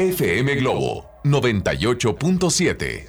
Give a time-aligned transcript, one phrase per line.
[0.00, 3.08] FM Globo 98.7.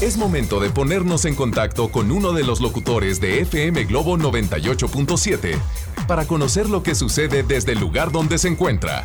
[0.00, 5.58] Es momento de ponernos en contacto con uno de los locutores de FM Globo 98.7
[6.06, 9.04] para conocer lo que sucede desde el lugar donde se encuentra.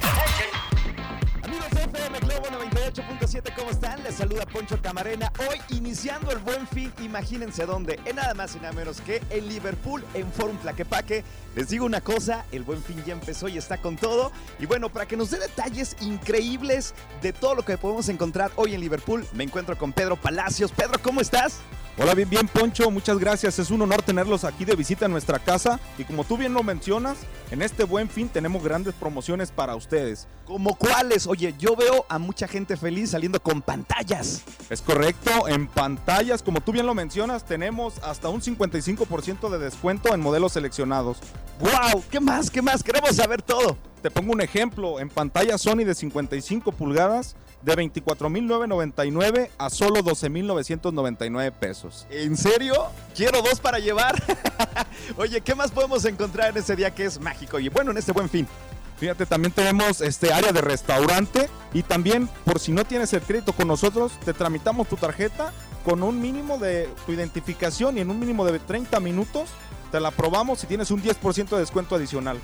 [3.39, 4.03] 98.7, ¿cómo están?
[4.03, 5.31] Les saluda Poncho Camarena.
[5.49, 7.99] Hoy iniciando el buen fin, imagínense dónde.
[8.05, 11.23] En nada más y nada menos que en Liverpool, en Forum Tlaquepaque.
[11.55, 14.31] Les digo una cosa, el buen fin ya empezó y está con todo.
[14.59, 18.73] Y bueno, para que nos dé detalles increíbles de todo lo que podemos encontrar hoy
[18.73, 20.71] en Liverpool, me encuentro con Pedro Palacios.
[20.71, 21.59] Pedro, ¿cómo estás?
[22.01, 23.59] Hola, bien, bien, Poncho, muchas gracias.
[23.59, 25.81] Es un honor tenerlos aquí de visita en nuestra casa.
[25.97, 27.17] Y como tú bien lo mencionas,
[27.51, 30.25] en este buen fin tenemos grandes promociones para ustedes.
[30.45, 31.27] ¿Como cuáles?
[31.27, 34.43] Oye, yo veo a mucha gente feliz saliendo con pantallas.
[34.69, 40.13] Es correcto, en pantallas, como tú bien lo mencionas, tenemos hasta un 55% de descuento
[40.13, 41.17] en modelos seleccionados.
[41.59, 42.01] ¡Wow!
[42.09, 42.49] ¿Qué más?
[42.49, 42.81] ¿Qué más?
[42.81, 43.75] Queremos saber todo.
[44.01, 51.51] Te pongo un ejemplo, en pantalla Sony de 55 pulgadas, de 24.999 a solo 12.999
[51.51, 52.07] pesos.
[52.09, 52.73] ¿En serio?
[53.15, 54.21] Quiero dos para llevar.
[55.17, 57.59] Oye, ¿qué más podemos encontrar en ese día que es mágico?
[57.59, 58.47] Y bueno, en este buen fin.
[58.97, 63.53] Fíjate, también tenemos este área de restaurante y también por si no tienes el crédito
[63.53, 65.53] con nosotros, te tramitamos tu tarjeta
[65.85, 69.49] con un mínimo de tu identificación y en un mínimo de 30 minutos
[69.91, 72.39] te la probamos y tienes un 10% de descuento adicional.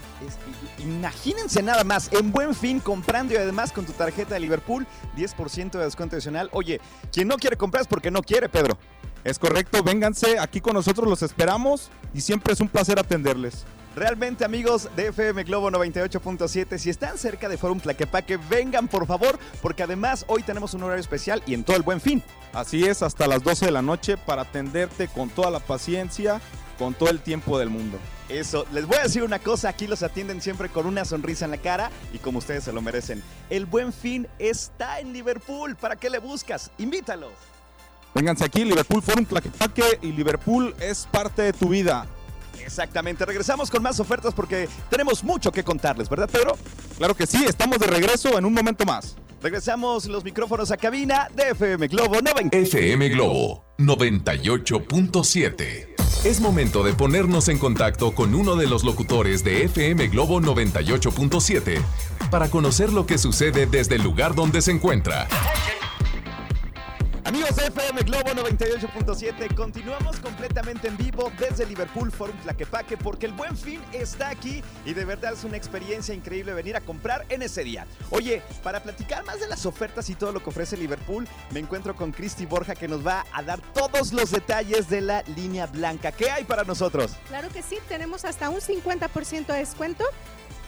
[0.79, 5.71] Imagínense nada más, en buen fin, comprando y además con tu tarjeta de Liverpool, 10%
[5.71, 6.49] de descuento adicional.
[6.51, 8.77] Oye, quien no quiere comprar es porque no quiere, Pedro.
[9.23, 13.65] Es correcto, vénganse, aquí con nosotros los esperamos y siempre es un placer atenderles.
[13.95, 19.39] Realmente, amigos de FM Globo 98.7, si están cerca de Forum Tlaquepaque, vengan por favor,
[19.61, 22.21] porque además hoy tenemos un horario especial y en todo el buen fin.
[22.51, 26.41] Así es, hasta las 12 de la noche para atenderte con toda la paciencia,
[26.77, 27.99] con todo el tiempo del mundo.
[28.29, 31.51] Eso, les voy a decir una cosa, aquí los atienden siempre con una sonrisa en
[31.51, 33.21] la cara y como ustedes se lo merecen.
[33.49, 36.71] El buen fin está en Liverpool, ¿para qué le buscas?
[36.77, 37.31] Invítalos.
[38.15, 42.07] Vénganse aquí, Liverpool Forum Tlaquepaque y Liverpool es parte de tu vida.
[42.63, 46.57] Exactamente, regresamos con más ofertas porque tenemos mucho que contarles, ¿verdad Pedro?
[46.97, 49.17] Claro que sí, estamos de regreso en un momento más.
[49.41, 52.57] Regresamos los micrófonos a cabina de FM Globo 90.
[52.57, 55.94] FM Globo 98.7.
[56.23, 61.81] Es momento de ponernos en contacto con uno de los locutores de FM Globo 98.7
[62.31, 65.27] para conocer lo que sucede desde el lugar donde se encuentra.
[67.25, 73.31] Amigos de FM Globo 98.7, continuamos completamente en vivo desde Liverpool Forum Tlaquepaque porque el
[73.31, 77.41] buen fin está aquí y de verdad es una experiencia increíble venir a comprar en
[77.41, 77.87] ese día.
[78.11, 81.95] Oye, para platicar más de las ofertas y todo lo que ofrece Liverpool, me encuentro
[81.95, 86.11] con Cristi Borja que nos va a dar todos los detalles de la línea blanca.
[86.11, 87.13] ¿Qué hay para nosotros?
[87.27, 90.03] Claro que sí, tenemos hasta un 50% de descuento.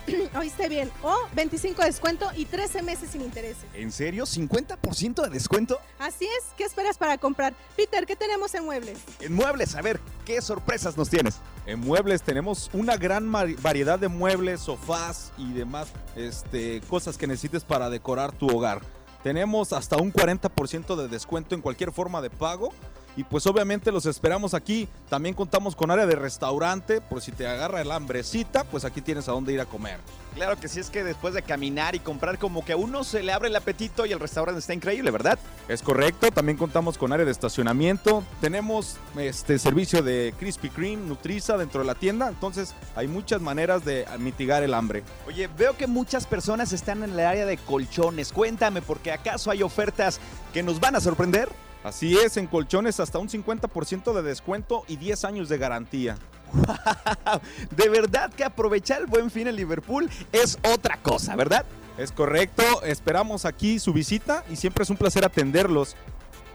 [0.37, 3.65] Oíste bien, o 25 de descuento y 13 meses sin intereses.
[3.73, 4.25] ¿En serio?
[4.25, 5.79] ¿50% de descuento?
[5.99, 7.53] Así es, ¿qué esperas para comprar?
[7.75, 8.99] Peter, ¿qué tenemos en muebles?
[9.19, 11.35] En muebles, a ver, ¿qué sorpresas nos tienes?
[11.65, 17.63] En muebles tenemos una gran variedad de muebles, sofás y demás este, cosas que necesites
[17.63, 18.81] para decorar tu hogar.
[19.23, 22.71] Tenemos hasta un 40% de descuento en cualquier forma de pago.
[23.17, 24.87] Y pues obviamente los esperamos aquí.
[25.09, 27.01] También contamos con área de restaurante.
[27.01, 29.99] Por si te agarra el hambrecita, pues aquí tienes a dónde ir a comer.
[30.35, 33.23] Claro que sí, es que después de caminar y comprar como que a uno se
[33.23, 35.39] le abre el apetito y el restaurante está increíble, ¿verdad?
[35.67, 38.23] Es correcto, también contamos con área de estacionamiento.
[38.39, 42.27] Tenemos este servicio de Krispy Kreme, Nutriza dentro de la tienda.
[42.27, 45.01] Entonces hay muchas maneras de mitigar el hambre.
[45.25, 48.31] Oye, veo que muchas personas están en el área de colchones.
[48.31, 50.19] Cuéntame, porque acaso hay ofertas
[50.53, 51.49] que nos van a sorprender.
[51.87, 56.17] Así es, en colchones hasta un 50% de descuento y 10 años de garantía.
[57.71, 61.65] De verdad que aprovechar el buen fin en Liverpool es otra cosa, ¿verdad?
[61.97, 65.95] Es correcto, esperamos aquí su visita y siempre es un placer atenderlos.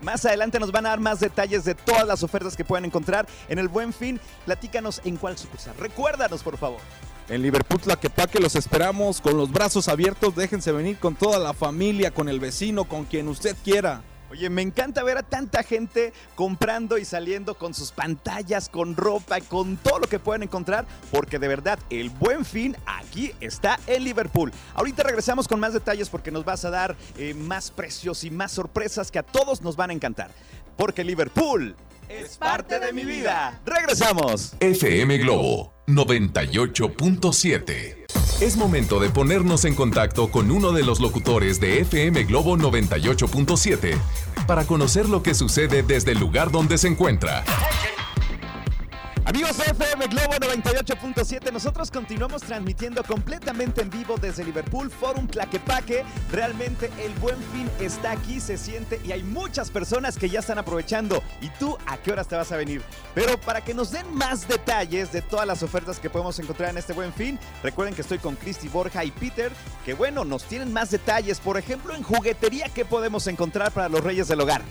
[0.03, 3.27] Más adelante nos van a dar más detalles de todas las ofertas que pueden encontrar
[3.49, 4.21] en el Buen Fin.
[4.45, 5.75] Platícanos en cuál sucursal.
[5.79, 6.81] Recuérdanos, por favor.
[7.31, 10.37] En Liverpool Tlaquepaque los esperamos con los brazos abiertos.
[10.37, 14.03] Déjense venir con toda la familia, con el vecino, con quien usted quiera.
[14.33, 19.43] Oye, me encanta ver a tanta gente comprando y saliendo con sus pantallas, con ropa,
[19.43, 24.05] con todo lo que pueden encontrar, porque de verdad el buen fin aquí está en
[24.05, 24.51] Liverpool.
[24.73, 28.53] Ahorita regresamos con más detalles porque nos vas a dar eh, más precios y más
[28.53, 30.31] sorpresas que a todos nos van a encantar.
[30.79, 31.77] Porque Liverpool
[32.21, 33.61] es parte de mi vida.
[33.65, 34.55] Regresamos.
[34.61, 37.97] FM Globo 98.7.
[38.41, 43.97] Es momento de ponernos en contacto con uno de los locutores de FM Globo 98.7
[44.47, 47.45] para conocer lo que sucede desde el lugar donde se encuentra.
[49.25, 56.05] Amigos de FM Globo 98.7, nosotros continuamos transmitiendo completamente en vivo desde Liverpool Forum Tlaquepaque.
[56.33, 60.59] Realmente el buen fin está aquí, se siente y hay muchas personas que ya están
[60.59, 61.23] aprovechando.
[61.41, 62.83] ¿Y tú a qué horas te vas a venir?
[63.15, 66.79] Pero para que nos den más detalles de todas las ofertas que podemos encontrar en
[66.79, 69.53] este buen fin, recuerden que estoy con Cristi Borja y Peter,
[69.85, 71.39] que bueno, nos tienen más detalles.
[71.39, 74.63] Por ejemplo, en juguetería, ¿qué podemos encontrar para los reyes del hogar?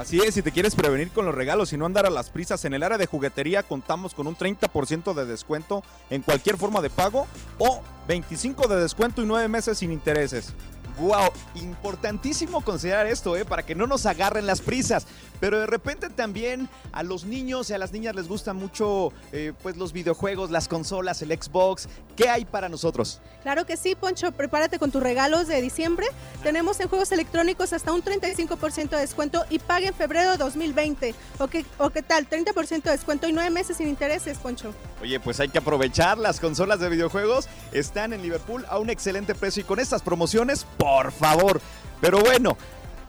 [0.00, 2.64] Así es, si te quieres prevenir con los regalos y no andar a las prisas,
[2.64, 6.88] en el área de juguetería contamos con un 30% de descuento en cualquier forma de
[6.88, 7.26] pago
[7.58, 10.54] o 25 de descuento y 9 meses sin intereses.
[10.98, 13.44] Wow, importantísimo considerar esto, ¿eh?
[13.44, 15.06] Para que no nos agarren las prisas.
[15.40, 19.52] Pero de repente también a los niños y a las niñas les gustan mucho eh,
[19.62, 21.88] pues los videojuegos, las consolas, el Xbox.
[22.14, 23.20] ¿Qué hay para nosotros?
[23.42, 26.06] Claro que sí, Poncho, prepárate con tus regalos de diciembre.
[26.42, 31.14] Tenemos en juegos electrónicos hasta un 35% de descuento y paga en febrero de 2020.
[31.38, 32.28] ¿O qué, ¿O qué tal?
[32.28, 34.74] 30% de descuento y 9 meses sin intereses, Poncho.
[35.00, 36.18] Oye, pues hay que aprovechar.
[36.18, 40.66] Las consolas de videojuegos están en Liverpool a un excelente precio y con estas promociones,
[40.80, 41.60] por favor.
[42.00, 42.56] Pero bueno,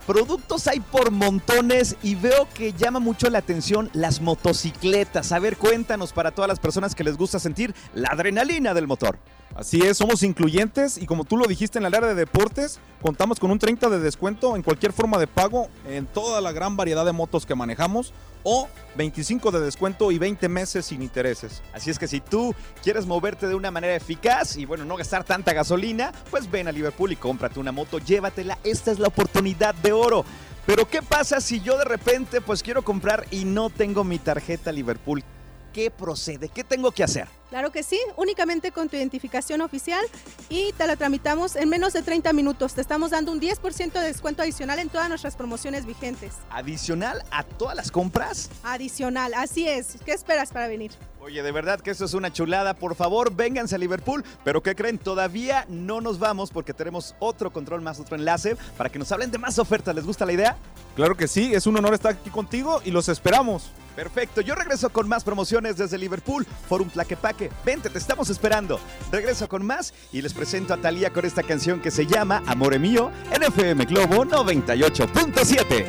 [0.06, 5.32] productos hay por montones y veo que llama mucho la atención las motocicletas.
[5.32, 9.18] A ver, cuéntanos para todas las personas que les gusta sentir la adrenalina del motor.
[9.56, 13.40] Así es, somos incluyentes y como tú lo dijiste en el área de deportes, contamos
[13.40, 17.06] con un 30 de descuento en cualquier forma de pago en toda la gran variedad
[17.06, 18.14] de motos que manejamos
[18.44, 21.62] o 25 de descuento y 20 meses sin intereses.
[21.74, 25.26] Así es que si tú quieres moverte de una manera eficaz y bueno, no gastar
[25.26, 29.76] tanta gasolina, pues ven a Liverpool y cómprate una moto, llévatela, esta es la oportunidad
[29.76, 30.24] de oro.
[30.66, 34.72] Pero ¿qué pasa si yo de repente pues quiero comprar y no tengo mi tarjeta
[34.72, 35.24] Liverpool?
[35.74, 36.50] ¿Qué procede?
[36.50, 37.28] ¿Qué tengo que hacer?
[37.50, 40.04] Claro que sí, únicamente con tu identificación oficial
[40.50, 42.74] y te la tramitamos en menos de 30 minutos.
[42.74, 46.34] Te estamos dando un 10% de descuento adicional en todas nuestras promociones vigentes.
[46.50, 48.50] ¿Adicional a todas las compras?
[48.64, 49.98] Adicional, así es.
[50.06, 50.92] ¿Qué esperas para venir?
[51.24, 52.74] Oye, de verdad que eso es una chulada.
[52.74, 54.26] Por favor, vénganse a Liverpool.
[54.44, 54.98] Pero ¿qué creen?
[54.98, 59.30] Todavía no nos vamos porque tenemos otro control más, otro enlace para que nos hablen
[59.30, 59.94] de más ofertas.
[59.94, 60.58] ¿Les gusta la idea?
[60.96, 63.70] Claro que sí, es un honor estar aquí contigo y los esperamos.
[63.96, 67.52] Perfecto, yo regreso con más promociones desde Liverpool, Forum Tlaquepaque.
[67.64, 68.80] Vente, te estamos esperando.
[69.12, 72.80] Regreso con más y les presento a Talía con esta canción que se llama Amore
[72.80, 75.86] Mío en FM Globo 98.7.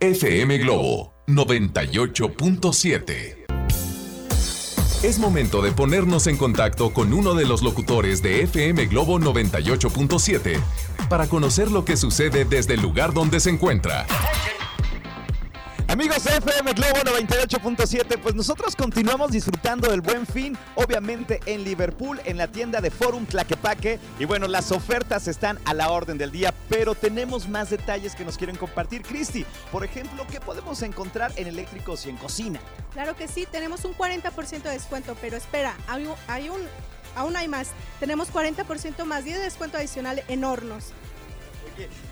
[0.00, 3.43] FM Globo 98.7.
[5.04, 10.58] Es momento de ponernos en contacto con uno de los locutores de FM Globo 98.7
[11.10, 14.06] para conocer lo que sucede desde el lugar donde se encuentra.
[15.88, 22.36] Amigos FM Globo 98.7, pues nosotros continuamos disfrutando del buen fin, obviamente en Liverpool, en
[22.36, 24.00] la tienda de Forum Tlaquepaque.
[24.18, 28.24] Y bueno, las ofertas están a la orden del día, pero tenemos más detalles que
[28.24, 29.02] nos quieren compartir.
[29.02, 32.60] Cristi, por ejemplo, ¿qué podemos encontrar en eléctricos y en cocina?
[32.92, 36.60] Claro que sí, tenemos un 40% de descuento, pero espera, hay un,
[37.14, 37.68] aún hay más.
[38.00, 40.92] Tenemos 40% más 10 de descuento adicional en hornos.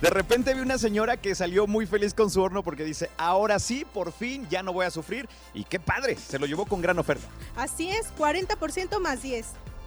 [0.00, 3.58] De repente vi una señora que salió muy feliz con su horno porque dice, ahora
[3.58, 5.28] sí, por fin ya no voy a sufrir.
[5.54, 7.26] Y qué padre, se lo llevó con gran oferta.
[7.56, 9.46] Así es, 40% más 10.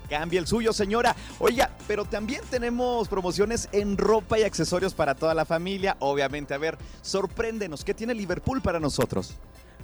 [0.09, 1.15] Cambie el suyo, señora.
[1.39, 5.97] Oiga, pero también tenemos promociones en ropa y accesorios para toda la familia.
[5.99, 9.35] Obviamente, a ver, sorpréndenos, ¿qué tiene Liverpool para nosotros?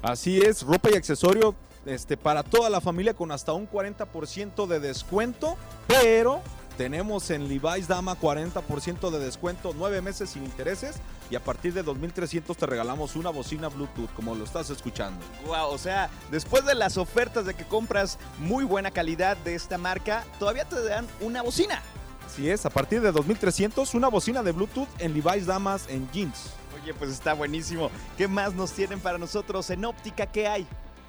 [0.02, 1.56] Así es, ropa y accesorio
[1.86, 5.58] este, para toda la familia con hasta un 40% de descuento,
[5.88, 6.42] pero
[6.78, 10.96] tenemos en Levi's Dama 40% de descuento, 9 meses sin intereses
[11.30, 15.24] y a partir de 2300 te regalamos una bocina Bluetooth, como lo estás escuchando.
[15.46, 19.78] Wow, o sea, después de las ofertas de que compras muy buena calidad de esta
[19.78, 21.82] marca, todavía te dan una bocina.
[22.25, 26.51] Así es, a partir de 2300 una bocina de Bluetooth en Levi's Damas en jeans.
[26.82, 27.92] Oye, pues está buenísimo.
[28.18, 30.25] ¿Qué más nos tienen para nosotros en óptica?
[30.25, 30.68] ¿Qué hay?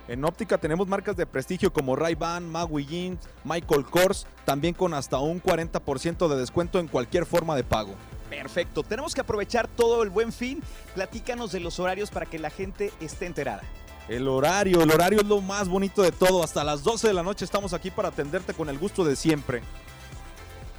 [0.08, 5.18] En óptica tenemos marcas de prestigio como Ray-Ban, Magui Jeans, Michael Kors, también con hasta
[5.18, 7.94] un 40% de descuento en cualquier forma de pago.
[8.28, 10.62] Perfecto, tenemos que aprovechar todo el buen fin.
[10.94, 13.62] Platícanos de los horarios para que la gente esté enterada.
[14.08, 16.42] El horario, el horario es lo más bonito de todo.
[16.42, 19.62] Hasta las 12 de la noche estamos aquí para atenderte con el gusto de siempre.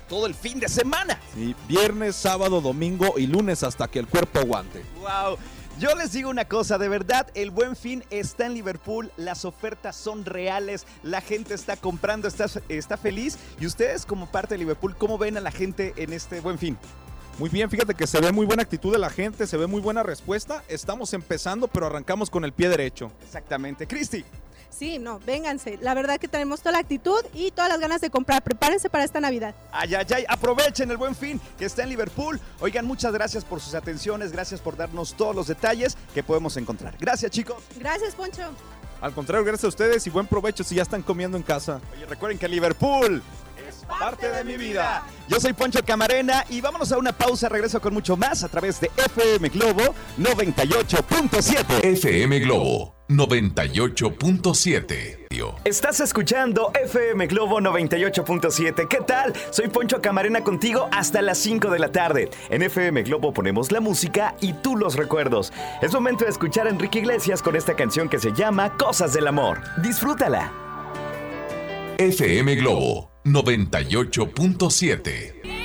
[0.09, 1.19] Todo el fin de semana.
[1.33, 4.83] Sí, viernes, sábado, domingo y lunes hasta que el cuerpo aguante.
[4.99, 5.37] ¡Wow!
[5.79, 9.95] Yo les digo una cosa, de verdad, el buen fin está en Liverpool, las ofertas
[9.95, 13.39] son reales, la gente está comprando, está, está feliz.
[13.59, 16.77] Y ustedes como parte de Liverpool, ¿cómo ven a la gente en este buen fin?
[17.39, 19.81] Muy bien, fíjate que se ve muy buena actitud de la gente, se ve muy
[19.81, 20.63] buena respuesta.
[20.67, 23.11] Estamos empezando, pero arrancamos con el pie derecho.
[23.23, 23.87] Exactamente.
[23.87, 24.23] Cristi.
[24.69, 25.77] Sí, no, vénganse.
[25.81, 28.43] La verdad que tenemos toda la actitud y todas las ganas de comprar.
[28.43, 29.55] Prepárense para esta Navidad.
[29.71, 32.39] Ay, ay, ay, aprovechen el buen fin que está en Liverpool.
[32.59, 36.95] Oigan, muchas gracias por sus atenciones, gracias por darnos todos los detalles que podemos encontrar.
[36.99, 37.63] Gracias, chicos.
[37.77, 38.43] Gracias, Poncho.
[39.01, 41.81] Al contrario, gracias a ustedes y buen provecho si ya están comiendo en casa.
[41.93, 43.21] Oye, recuerden que Liverpool
[43.67, 45.03] es parte de mi vida.
[45.27, 47.49] Yo soy Poncho Camarena y vámonos a una pausa.
[47.49, 51.83] Regreso con mucho más a través de FM Globo 98.7.
[51.83, 55.23] FM Globo 98.7.
[55.65, 58.87] Estás escuchando FM Globo 98.7.
[58.87, 59.33] ¿Qué tal?
[59.49, 62.29] Soy Poncho Camarena contigo hasta las 5 de la tarde.
[62.49, 65.51] En FM Globo ponemos la música y tú los recuerdos.
[65.81, 69.25] Es momento de escuchar a Enrique Iglesias con esta canción que se llama Cosas del
[69.27, 69.61] Amor.
[69.81, 70.51] Disfrútala.
[71.97, 75.62] FM Globo 98.7.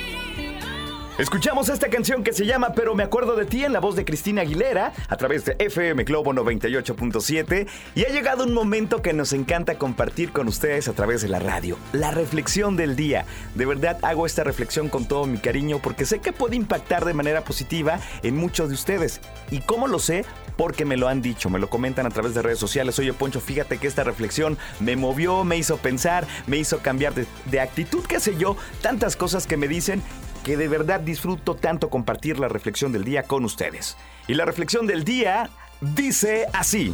[1.19, 4.05] Escuchamos esta canción que se llama Pero me acuerdo de ti en la voz de
[4.05, 9.33] Cristina Aguilera a través de FM Globo 98.7 y ha llegado un momento que nos
[9.33, 13.25] encanta compartir con ustedes a través de la radio, la reflexión del día.
[13.55, 17.13] De verdad hago esta reflexión con todo mi cariño porque sé que puede impactar de
[17.13, 19.19] manera positiva en muchos de ustedes.
[19.51, 20.23] ¿Y cómo lo sé?
[20.55, 22.97] Porque me lo han dicho, me lo comentan a través de redes sociales.
[22.97, 27.25] Oye Poncho, fíjate que esta reflexión me movió, me hizo pensar, me hizo cambiar de,
[27.51, 30.01] de actitud, qué sé yo, tantas cosas que me dicen
[30.43, 33.97] que de verdad disfruto tanto compartir la reflexión del día con ustedes.
[34.27, 35.49] Y la reflexión del día
[35.81, 36.93] dice así.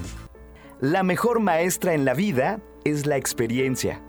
[0.79, 4.01] La mejor maestra en la vida es la experiencia.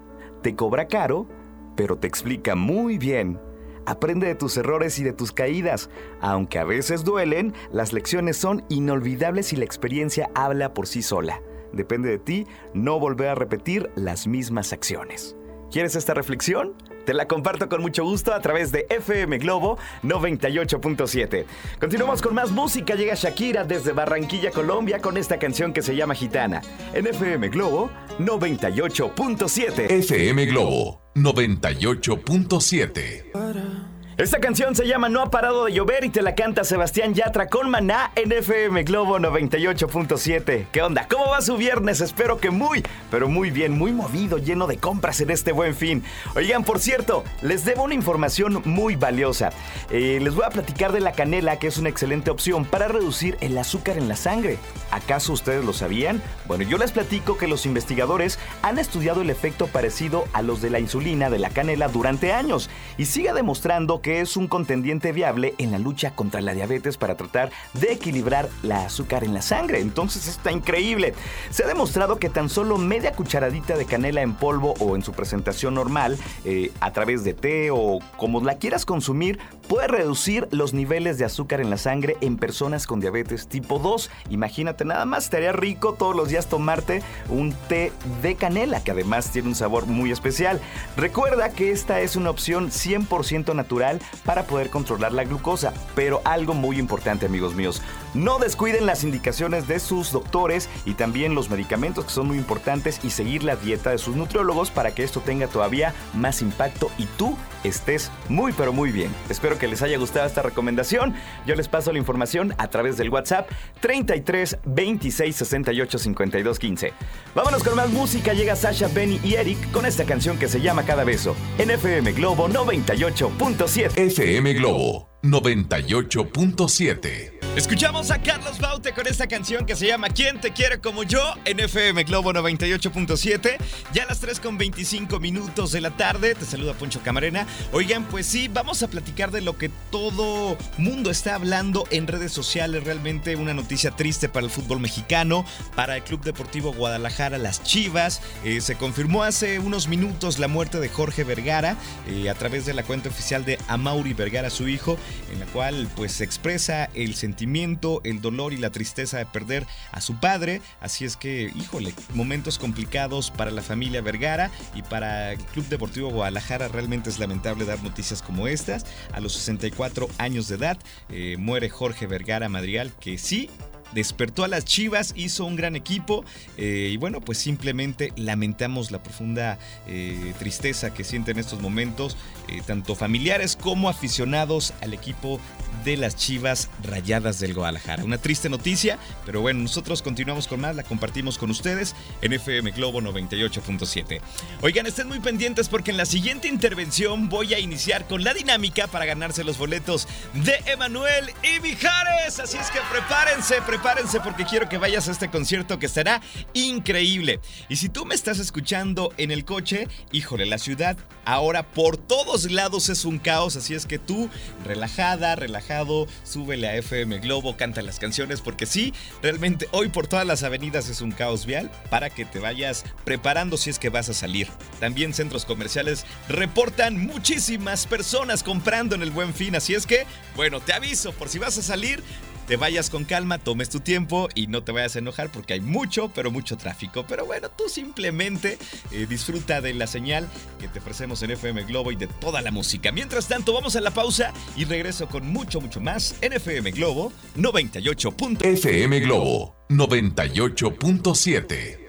[0.42, 1.28] Te cobra caro,
[1.76, 3.40] pero te explica muy bien.
[3.86, 5.90] Aprende de tus errores y de tus caídas.
[6.20, 11.40] Aunque a veces duelen, las lecciones son inolvidables y la experiencia habla por sí sola.
[11.72, 15.36] Depende de ti no volver a repetir las mismas acciones.
[15.70, 16.74] ¿Quieres esta reflexión?
[17.06, 21.44] Te la comparto con mucho gusto a través de FM Globo 98.7.
[21.78, 22.96] Continuamos con más música.
[22.96, 26.62] Llega Shakira desde Barranquilla, Colombia, con esta canción que se llama Gitana.
[26.92, 29.88] En FM Globo 98.7.
[29.88, 33.95] FM Globo 98.7.
[34.18, 37.48] Esta canción se llama No ha parado de llover y te la canta Sebastián Yatra
[37.48, 40.68] con Maná en FM Globo 98.7.
[40.72, 41.06] ¿Qué onda?
[41.06, 42.00] ¿Cómo va su viernes?
[42.00, 46.02] Espero que muy, pero muy bien, muy movido, lleno de compras en este buen fin.
[46.34, 49.50] Oigan, por cierto, les debo una información muy valiosa.
[49.90, 53.36] Eh, les voy a platicar de la canela, que es una excelente opción para reducir
[53.42, 54.56] el azúcar en la sangre.
[54.92, 56.22] ¿Acaso ustedes lo sabían?
[56.46, 60.70] Bueno, yo les platico que los investigadores han estudiado el efecto parecido a los de
[60.70, 65.54] la insulina de la canela durante años y sigue demostrando que es un contendiente viable
[65.58, 69.80] en la lucha contra la diabetes para tratar de equilibrar la azúcar en la sangre.
[69.80, 71.14] Entonces está increíble.
[71.50, 75.12] Se ha demostrado que tan solo media cucharadita de canela en polvo o en su
[75.12, 80.72] presentación normal, eh, a través de té o como la quieras consumir, puede reducir los
[80.72, 84.10] niveles de azúcar en la sangre en personas con diabetes tipo 2.
[84.30, 89.30] Imagínate nada más, estaría rico todos los días tomarte un té de canela, que además
[89.30, 90.60] tiene un sabor muy especial.
[90.96, 95.72] Recuerda que esta es una opción 100% natural para poder controlar la glucosa.
[95.94, 97.82] Pero algo muy importante amigos míos,
[98.14, 103.00] no descuiden las indicaciones de sus doctores y también los medicamentos que son muy importantes
[103.02, 107.06] y seguir la dieta de sus nutriólogos para que esto tenga todavía más impacto y
[107.18, 107.36] tú
[107.66, 109.14] estés muy pero muy bien.
[109.28, 111.14] Espero que les haya gustado esta recomendación.
[111.46, 113.48] Yo les paso la información a través del WhatsApp
[113.80, 116.92] 33 26 68 52 15.
[117.34, 118.32] Vámonos con más música.
[118.32, 122.12] Llega Sasha, Benny y Eric con esta canción que se llama Cada Beso en FM
[122.12, 123.92] Globo 98.7.
[123.96, 127.36] FM Globo 98.7.
[127.56, 131.22] Escuchamos a Carlos Baute con esta canción que se llama ¿Quién te quiere como yo?
[131.46, 133.56] en FM Globo 98.7.
[133.94, 136.34] Ya a las 3 con 25 minutos de la tarde.
[136.34, 137.46] Te saluda Poncho Camarena.
[137.72, 142.32] Oigan, pues sí, vamos a platicar de lo que todo mundo está hablando en redes
[142.32, 142.84] sociales.
[142.84, 148.20] Realmente una noticia triste para el fútbol mexicano, para el Club Deportivo Guadalajara, las Chivas.
[148.44, 152.74] Eh, se confirmó hace unos minutos la muerte de Jorge Vergara eh, a través de
[152.74, 154.98] la cuenta oficial de Amauri Vergara, su hijo,
[155.32, 159.26] en la cual pues se expresa el sentimiento sentimiento, el dolor y la tristeza de
[159.26, 160.62] perder a su padre.
[160.80, 166.08] Así es que, híjole, momentos complicados para la familia Vergara y para el Club Deportivo
[166.08, 166.68] Guadalajara.
[166.68, 168.86] Realmente es lamentable dar noticias como estas.
[169.12, 170.78] A los 64 años de edad
[171.10, 173.50] eh, muere Jorge Vergara Madrigal, que sí
[173.96, 176.22] despertó a las Chivas, hizo un gran equipo
[176.58, 182.16] eh, y bueno, pues simplemente lamentamos la profunda eh, tristeza que sienten en estos momentos,
[182.48, 185.40] eh, tanto familiares como aficionados al equipo
[185.86, 188.02] de las Chivas Rayadas del Guadalajara.
[188.02, 192.72] Una triste noticia, pero bueno, nosotros continuamos con más, la compartimos con ustedes en FM
[192.72, 194.20] Globo 98.7.
[194.62, 198.88] Oigan, estén muy pendientes porque en la siguiente intervención voy a iniciar con la dinámica
[198.88, 202.40] para ganarse los boletos de Emanuel y Mijares.
[202.40, 206.20] Así es que prepárense, prepárense porque quiero que vayas a este concierto que será
[206.52, 207.38] increíble.
[207.68, 212.50] Y si tú me estás escuchando en el coche, híjole, la ciudad ahora por todos
[212.50, 214.28] lados es un caos, así es que tú
[214.64, 215.75] relajada, relajada
[216.24, 220.88] súbele a FM Globo, canta las canciones, porque sí, realmente hoy por todas las avenidas
[220.88, 224.48] es un caos vial para que te vayas preparando si es que vas a salir.
[224.80, 230.60] También centros comerciales reportan muchísimas personas comprando en el buen fin, así es que, bueno,
[230.60, 232.02] te aviso, por si vas a salir,
[232.46, 235.60] te vayas con calma, tomes tu tiempo y no te vayas a enojar porque hay
[235.60, 237.04] mucho, pero mucho tráfico.
[237.08, 238.58] Pero bueno, tú simplemente
[238.92, 240.26] eh, disfruta de la señal
[240.60, 242.92] que te ofrecemos en FM Globo y de toda la música.
[242.92, 247.12] Mientras tanto, vamos a la pausa y regreso con mucho, mucho más en FM Globo
[247.34, 248.14] 98.
[248.40, 251.80] FM Globo 98.7.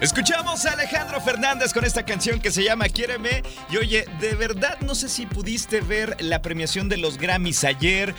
[0.00, 3.42] Escuchamos a Alejandro Fernández con esta canción que se llama Quiéreme.
[3.68, 8.14] Y oye, de verdad no sé si pudiste ver la premiación de los Grammys ayer,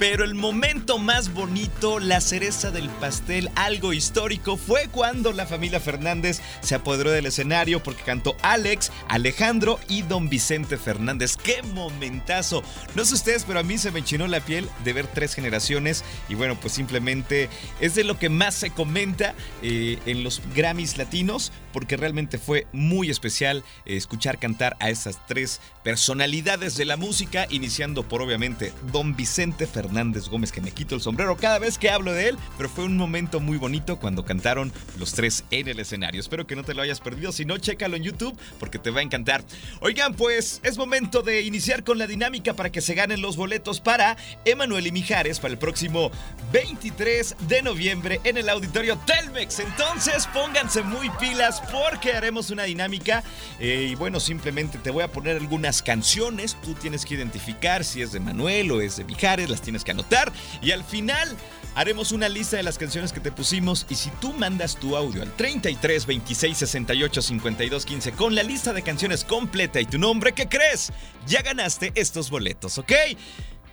[0.00, 5.78] pero el momento más bonito, la cereza del pastel, algo histórico, fue cuando la familia
[5.78, 11.36] Fernández se apoderó del escenario porque cantó Alex, Alejandro y Don Vicente Fernández.
[11.36, 12.62] ¡Qué momentazo!
[12.94, 16.02] No sé ustedes, pero a mí se me enchinó la piel de ver tres generaciones
[16.30, 20.96] y bueno, pues simplemente es de lo que más se comenta eh, en los Grammys
[20.96, 26.96] latinos porque realmente fue muy especial eh, escuchar cantar a esas tres personalidades de la
[26.96, 29.89] música, iniciando por obviamente Don Vicente Fernández
[30.30, 32.96] Gómez, que me quito el sombrero cada vez que hablo de él, pero fue un
[32.96, 36.20] momento muy bonito cuando cantaron los tres en el escenario.
[36.20, 39.00] Espero que no te lo hayas perdido, si no, chécalo en YouTube porque te va
[39.00, 39.42] a encantar.
[39.80, 43.80] Oigan, pues es momento de iniciar con la dinámica para que se ganen los boletos
[43.80, 46.10] para Emanuel y Mijares para el próximo
[46.52, 49.58] 23 de noviembre en el auditorio Telmex.
[49.58, 53.24] Entonces pónganse muy pilas porque haremos una dinámica
[53.58, 58.02] eh, y bueno, simplemente te voy a poner algunas canciones, tú tienes que identificar si
[58.02, 61.36] es de Manuel o es de Mijares, las tienes que anotar y al final
[61.74, 65.22] haremos una lista de las canciones que te pusimos y si tú mandas tu audio
[65.22, 70.32] al 33 26 68 52 15 con la lista de canciones completa y tu nombre,
[70.32, 70.92] ¿qué crees?
[71.26, 72.92] Ya ganaste estos boletos, ¿ok?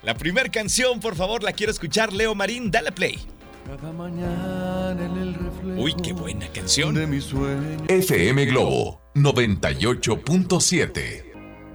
[0.03, 3.17] La primera canción, por favor, la quiero escuchar, Leo Marín, dale play.
[3.65, 6.93] Cada mañana en el reflejo Uy, qué buena canción.
[6.95, 7.83] de mi sueño.
[7.89, 11.26] FM Globo 98.7.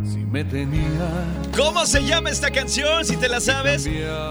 [0.04, 3.04] Si me tenía ¿Cómo se llama esta canción?
[3.04, 3.86] Si te la sabes,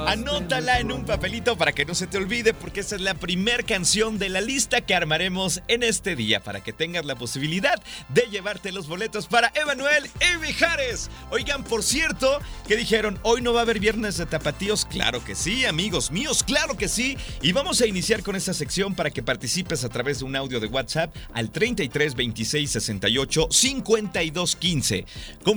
[0.08, 3.62] anótala en un papelito para que no se te olvide, porque esa es la primera
[3.62, 8.24] canción de la lista que armaremos en este día para que tengas la posibilidad de
[8.32, 11.12] llevarte los boletos para Emanuel y Mijares.
[11.30, 14.86] Oigan, por cierto, que dijeron, hoy no va a haber viernes de tapatíos.
[14.86, 17.18] Claro que sí, amigos míos, claro que sí.
[17.44, 20.60] Y vamos a iniciar con esta sección para que participes a través de un audio
[20.60, 25.06] de WhatsApp al 33 26 68 52 15.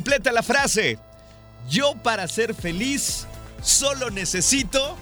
[0.04, 0.98] Completa la frase.
[1.70, 3.26] Yo para ser feliz
[3.62, 4.98] solo necesito,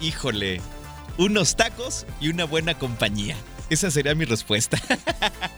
[0.00, 0.60] híjole,
[1.18, 3.34] unos tacos y una buena compañía.
[3.68, 4.80] Esa sería mi respuesta.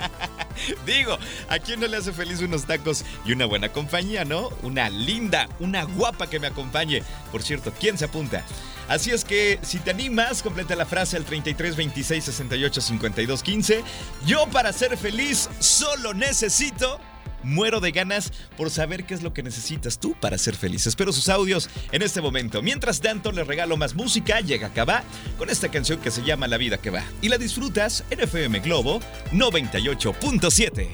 [0.87, 1.19] Digo,
[1.51, 4.49] ¿a quién no le hace feliz unos tacos y una buena compañía, no?
[4.63, 7.03] Una linda, una guapa que me acompañe.
[7.31, 8.47] Por cierto, ¿quién se apunta?
[8.89, 13.85] Así es que si te animas, completa la frase al 33 26 68 52 15.
[14.25, 16.99] Yo para ser feliz solo necesito
[17.47, 20.85] Muero de ganas por saber qué es lo que necesitas tú para ser feliz.
[20.87, 22.61] Espero sus audios en este momento.
[22.61, 24.41] Mientras tanto, les regalo más música.
[24.41, 25.05] Llega Cabá
[25.39, 27.05] con esta canción que se llama La vida que va.
[27.23, 28.99] Y la disfrutas en FM Globo
[29.33, 30.89] 98.7.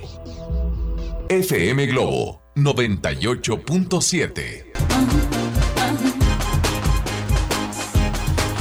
[1.31, 4.67] FM Globo 98.7.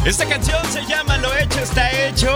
[0.06, 2.34] Esta canción se llama Lo hecho está hecho.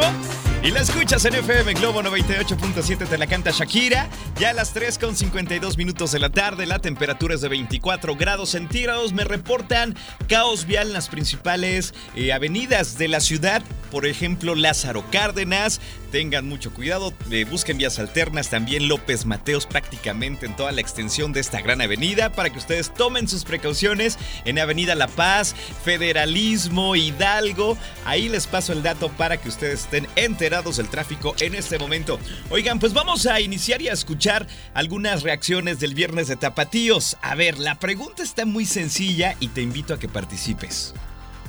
[0.63, 4.10] Y la escuchas en FM Globo 98.7, te la canta Shakira.
[4.39, 8.15] Ya a las 3 con 52 minutos de la tarde, la temperatura es de 24
[8.15, 9.13] grados centígrados.
[9.13, 9.96] Me reportan
[10.28, 13.63] caos vial en las principales eh, avenidas de la ciudad
[13.96, 15.80] por ejemplo Lázaro Cárdenas.
[16.15, 21.34] Tengan mucho cuidado, eh, busquen vías alternas, también López Mateos prácticamente en toda la extensión
[21.34, 26.95] de esta gran avenida para que ustedes tomen sus precauciones en Avenida La Paz, Federalismo,
[26.95, 27.78] Hidalgo.
[28.06, 32.17] Ahí les paso el dato para que ustedes estén enterados del tráfico en este momento.
[32.49, 37.17] Oigan, pues vamos a iniciar y a escuchar algunas reacciones del viernes de Tapatíos.
[37.21, 40.93] A ver, la pregunta está muy sencilla y te invito a que participes.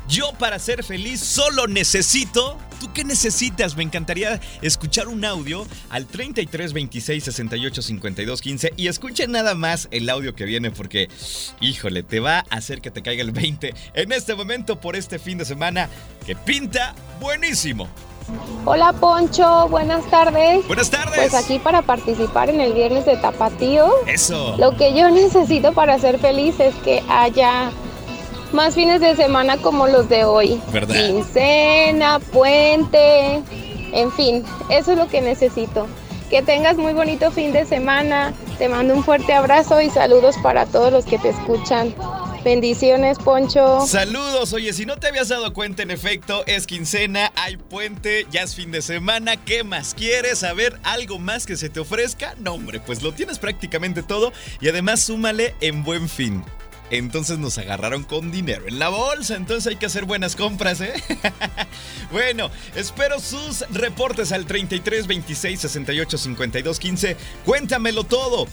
[0.09, 2.59] Yo para ser feliz solo necesito.
[2.79, 3.77] ¿Tú qué necesitas?
[3.77, 9.89] Me encantaría escuchar un audio al 33 26 68 52 15 y escuchen nada más
[9.91, 11.09] el audio que viene porque,
[11.61, 15.19] híjole, te va a hacer que te caiga el 20 en este momento por este
[15.19, 15.89] fin de semana
[16.25, 17.89] que pinta buenísimo.
[18.65, 20.67] Hola Poncho, buenas tardes.
[20.69, 21.17] Buenas tardes.
[21.17, 23.91] Pues aquí para participar en el viernes de Tapatío.
[24.07, 24.57] Eso.
[24.59, 27.73] Lo que yo necesito para ser feliz es que haya
[28.53, 30.61] más fines de semana como los de hoy.
[30.73, 30.95] ¿Verdad?
[30.95, 33.43] Quincena, puente,
[33.93, 35.87] en fin, eso es lo que necesito.
[36.31, 38.35] Que tengas muy bonito fin de semana.
[38.59, 41.95] Te mando un fuerte abrazo y saludos para todos los que te escuchan.
[42.47, 43.85] Bendiciones, Poncho.
[43.87, 48.43] Saludos, oye, si no te habías dado cuenta, en efecto, es quincena, hay puente, ya
[48.43, 50.39] es fin de semana, ¿qué más quieres?
[50.39, 52.37] ¿Saber algo más que se te ofrezca?
[52.39, 56.45] No, hombre, pues lo tienes prácticamente todo y además súmale en buen fin.
[56.91, 60.95] Entonces nos agarraron con dinero en la bolsa, entonces hay que hacer buenas compras, ¿eh?
[62.13, 67.17] bueno, espero sus reportes al 33 26 68 52 15.
[67.45, 68.47] Cuéntamelo todo.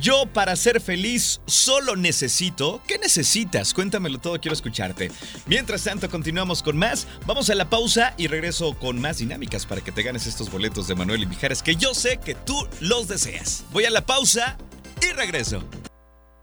[0.00, 2.82] Yo para ser feliz solo necesito...
[2.86, 3.72] ¿Qué necesitas?
[3.72, 5.10] Cuéntamelo todo, quiero escucharte.
[5.46, 7.06] Mientras tanto, continuamos con más.
[7.24, 10.86] Vamos a la pausa y regreso con más dinámicas para que te ganes estos boletos
[10.86, 13.64] de Manuel y Mijares que yo sé que tú los deseas.
[13.72, 14.58] Voy a la pausa
[15.00, 15.62] y regreso.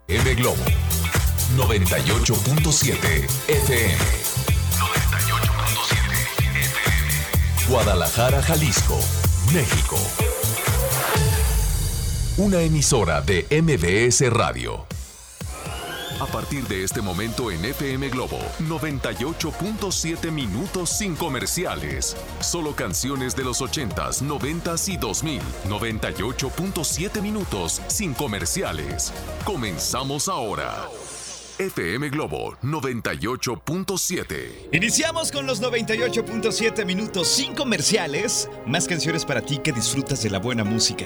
[0.07, 0.63] M Globo
[1.57, 2.97] 98.7
[3.47, 3.97] FM.
[4.79, 5.97] 98.7
[6.49, 7.69] FM.
[7.69, 8.99] Guadalajara, Jalisco,
[9.53, 9.97] México.
[12.37, 14.87] Una emisora de MBS Radio.
[16.19, 22.17] A partir de este momento en FM Globo, 98.7 minutos sin comerciales.
[22.39, 25.39] Solo canciones de los 80s, 90s y 2000.
[25.69, 29.13] 98.7 minutos sin comerciales.
[29.45, 30.89] Comenzamos ahora.
[31.59, 34.69] FM Globo 98.7.
[34.71, 38.49] Iniciamos con los 98.7 minutos sin comerciales.
[38.65, 41.05] Más canciones para ti que disfrutas de la buena música.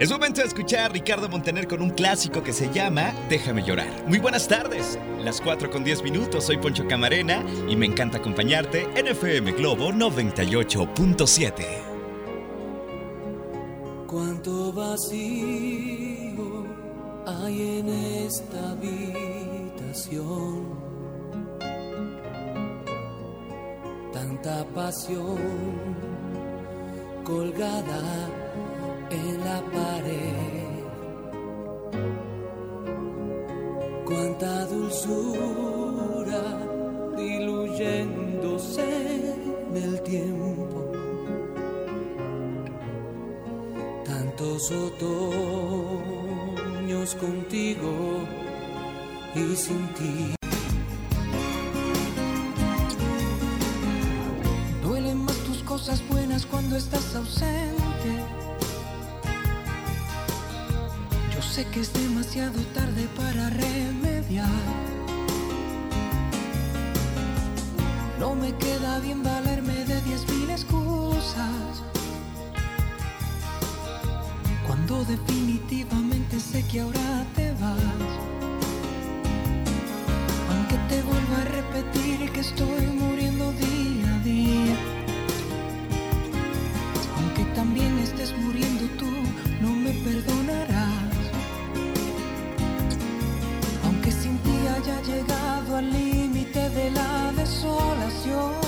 [0.00, 3.88] Es momento de escuchar a Ricardo Montaner con un clásico que se llama Déjame llorar.
[4.08, 8.88] Muy buenas tardes, las 4 con 10 minutos, soy Poncho Camarena y me encanta acompañarte
[8.96, 11.52] en FM Globo 98.7.
[14.06, 16.64] Cuánto vacío
[17.26, 18.74] hay en esta
[24.12, 25.38] Tanta pasión
[27.24, 28.28] colgada
[29.10, 30.82] en la pared.
[34.04, 36.42] Cuánta dulzura
[37.16, 38.84] diluyéndose
[39.70, 40.92] en el tiempo.
[44.04, 45.88] Tantos otoños
[47.14, 47.92] contigo
[49.38, 50.34] y sin ti.
[54.82, 58.10] Duelen más tus cosas buenas cuando estás ausente.
[61.34, 64.48] Yo sé que es demasiado tarde para remediar.
[68.18, 71.82] No me queda bien valerme de diez mil excusas.
[74.66, 78.37] Cuando definitivamente sé que ahora te vas.
[80.88, 84.76] Te vuelva a repetir que estoy muriendo día a día.
[87.18, 89.10] Aunque también estés muriendo tú,
[89.60, 91.18] no me perdonarás.
[93.84, 98.67] Aunque sin ti haya llegado al límite de la desolación.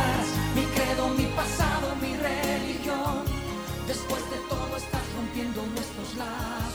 [5.41, 6.70] rompiendo nuestros lazos.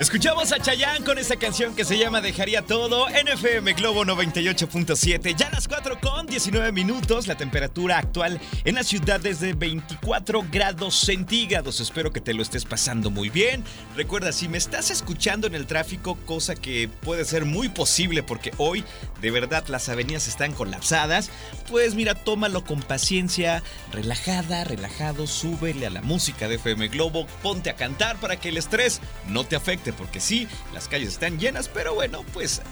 [0.00, 5.36] Escuchamos a Chayanne con esta canción que se llama Dejaría Todo en FM Globo 98.7.
[5.36, 7.28] Ya a las 4 con 19 minutos.
[7.28, 11.80] La temperatura actual en la ciudad es de 24 grados centígrados.
[11.80, 13.62] Espero que te lo estés pasando muy bien.
[13.96, 18.52] Recuerda, si me estás escuchando en el tráfico, cosa que puede ser muy posible porque
[18.56, 18.84] hoy
[19.20, 21.30] de verdad las avenidas están colapsadas,
[21.70, 23.62] pues mira, tómalo con paciencia,
[23.92, 28.56] relajada, relajado, súbele a la música de FM Globo, ponte a cantar para que el
[28.56, 32.62] estrés no te afecte, porque sí, las calles están llenas, pero bueno, pues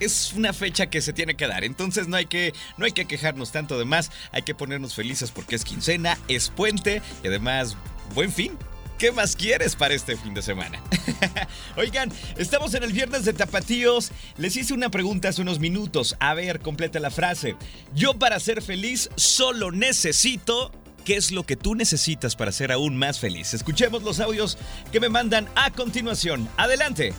[0.00, 3.06] es una fecha que se tiene que dar, entonces no hay que no hay que
[3.06, 7.76] quejarnos tanto de más, hay que ponernos felices porque es quincena, es puente y además
[8.14, 8.58] buen fin.
[8.98, 10.80] ¿Qué más quieres para este fin de semana?
[11.76, 14.12] Oigan, estamos en el viernes de tapatíos.
[14.36, 16.14] Les hice una pregunta hace unos minutos.
[16.20, 17.56] A ver, completa la frase.
[17.96, 20.70] Yo para ser feliz solo necesito...
[21.04, 23.54] ¿Qué es lo que tú necesitas para ser aún más feliz?
[23.54, 24.56] Escuchemos los audios
[24.92, 26.48] que me mandan a continuación.
[26.56, 27.12] Adelante.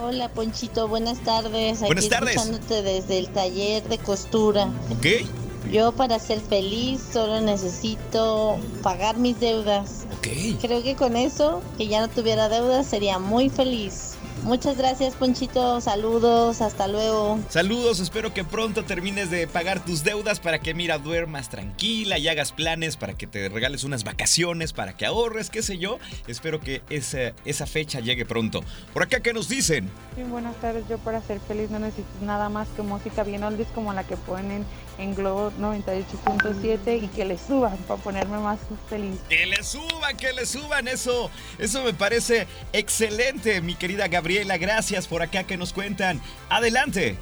[0.00, 1.80] Hola Ponchito, buenas tardes.
[1.80, 2.36] Buenas Aquí tardes.
[2.36, 4.70] escuchándote desde el taller de costura.
[4.90, 5.28] ¿Ok?
[5.70, 10.06] Yo para ser feliz solo necesito pagar mis deudas.
[10.18, 10.28] Ok.
[10.60, 14.14] Creo que con eso, que ya no tuviera deudas, sería muy feliz.
[14.44, 17.38] Muchas gracias Ponchito, saludos, hasta luego.
[17.50, 22.28] Saludos, espero que pronto termines de pagar tus deudas para que mira duermas tranquila y
[22.28, 25.98] hagas planes para que te regales unas vacaciones, para que ahorres, qué sé yo.
[26.28, 28.62] Espero que esa, esa fecha llegue pronto.
[28.92, 29.90] Por acá, ¿qué nos dicen?
[30.16, 30.84] Sí, buenas tardes.
[30.88, 34.16] Yo para ser feliz no necesito nada más que música bien oldies como la que
[34.16, 34.64] ponen
[34.98, 39.20] en Globo 98.7 y que le suban para ponerme más feliz.
[39.28, 44.27] Que le suban, que le suban, eso, eso me parece excelente, mi querida Gabriela.
[44.28, 46.20] Gracias por acá que nos cuentan.
[46.50, 47.16] Adelante.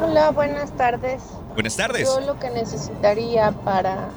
[0.00, 1.22] Hola, buenas tardes.
[1.54, 2.08] Buenas tardes.
[2.08, 4.08] Yo lo que necesitaría para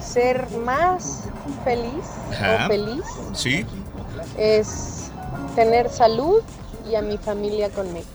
[0.00, 1.24] ser más
[1.64, 2.66] feliz Ajá.
[2.66, 3.64] o feliz Sí.
[4.36, 5.10] es
[5.54, 6.42] tener salud
[6.90, 8.06] y a mi familia conmigo.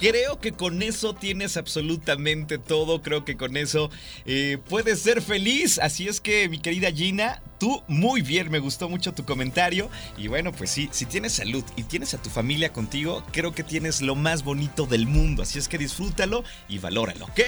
[0.00, 3.02] Creo que con eso tienes absolutamente todo.
[3.02, 3.90] Creo que con eso
[4.26, 5.78] eh, puedes ser feliz.
[5.78, 8.50] Así es que, mi querida Gina, tú muy bien.
[8.50, 9.88] Me gustó mucho tu comentario.
[10.16, 13.62] Y bueno, pues sí, si tienes salud y tienes a tu familia contigo, creo que
[13.62, 15.42] tienes lo más bonito del mundo.
[15.42, 17.40] Así es que disfrútalo y valóralo, ¿ok?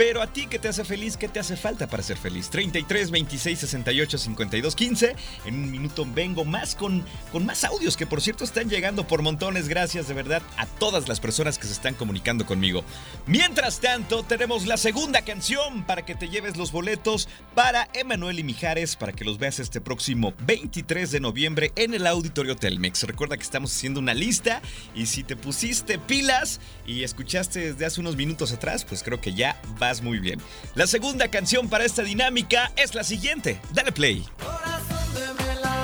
[0.00, 1.18] Pero a ti, ¿qué te hace feliz?
[1.18, 2.48] ¿Qué te hace falta para ser feliz?
[2.48, 5.16] 33 26 68 52 15.
[5.44, 9.20] En un minuto vengo más con, con más audios que, por cierto, están llegando por
[9.20, 9.68] montones.
[9.68, 12.82] Gracias de verdad a todas las personas que se están comunicando conmigo.
[13.26, 18.42] Mientras tanto, tenemos la segunda canción para que te lleves los boletos para Emanuel y
[18.42, 23.02] Mijares para que los veas este próximo 23 de noviembre en el Auditorio Telmex.
[23.02, 24.62] Recuerda que estamos haciendo una lista
[24.94, 29.34] y si te pusiste pilas y escuchaste desde hace unos minutos atrás, pues creo que
[29.34, 29.60] ya
[30.00, 30.40] muy bien.
[30.76, 33.60] La segunda canción para esta dinámica es la siguiente.
[33.72, 34.24] Dale play.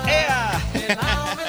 [0.06, 1.42] ¡Ea!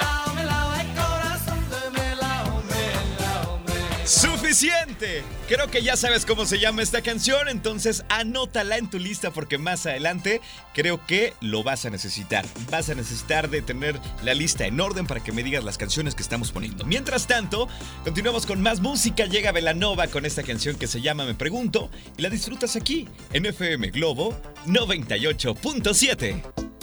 [4.48, 5.24] Suficiente.
[5.50, 9.58] Creo que ya sabes cómo se llama esta canción, entonces anótala en tu lista porque
[9.58, 10.40] más adelante
[10.74, 12.46] creo que lo vas a necesitar.
[12.72, 16.16] Vas a necesitar de tener la lista en orden para que me digas las canciones
[16.16, 16.86] que estamos poniendo.
[16.86, 17.68] Mientras tanto,
[18.06, 19.26] continuamos con más música.
[19.26, 23.48] Llega Velanova con esta canción que se llama Me Pregunto y la disfrutas aquí en
[23.48, 24.34] FM Globo
[24.66, 26.77] 98.7.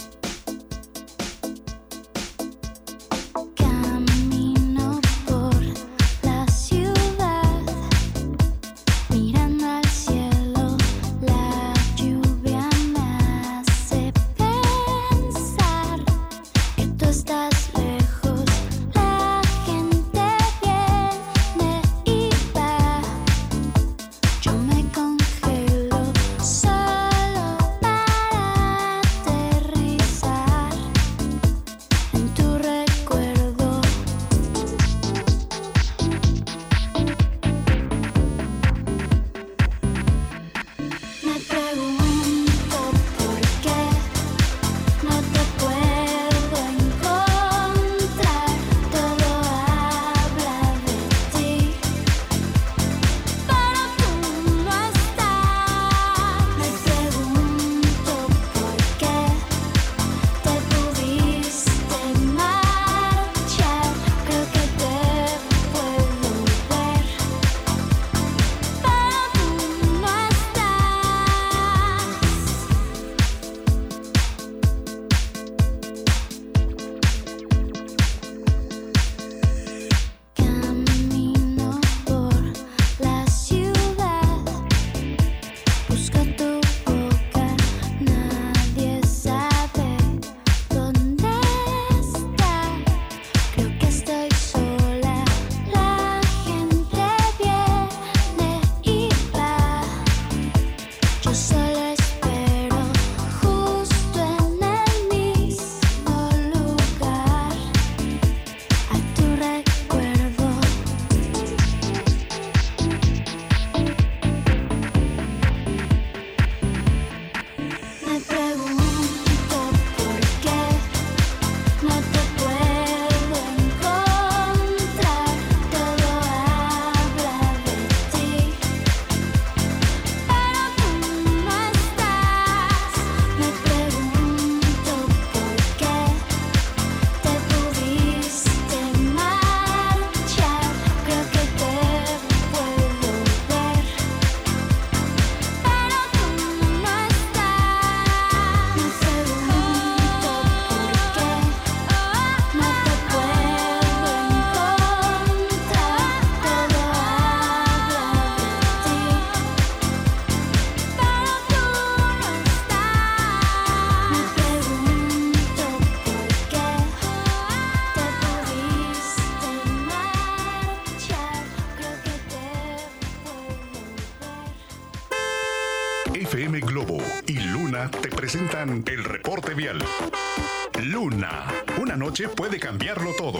[182.23, 183.39] puede cambiarlo todo.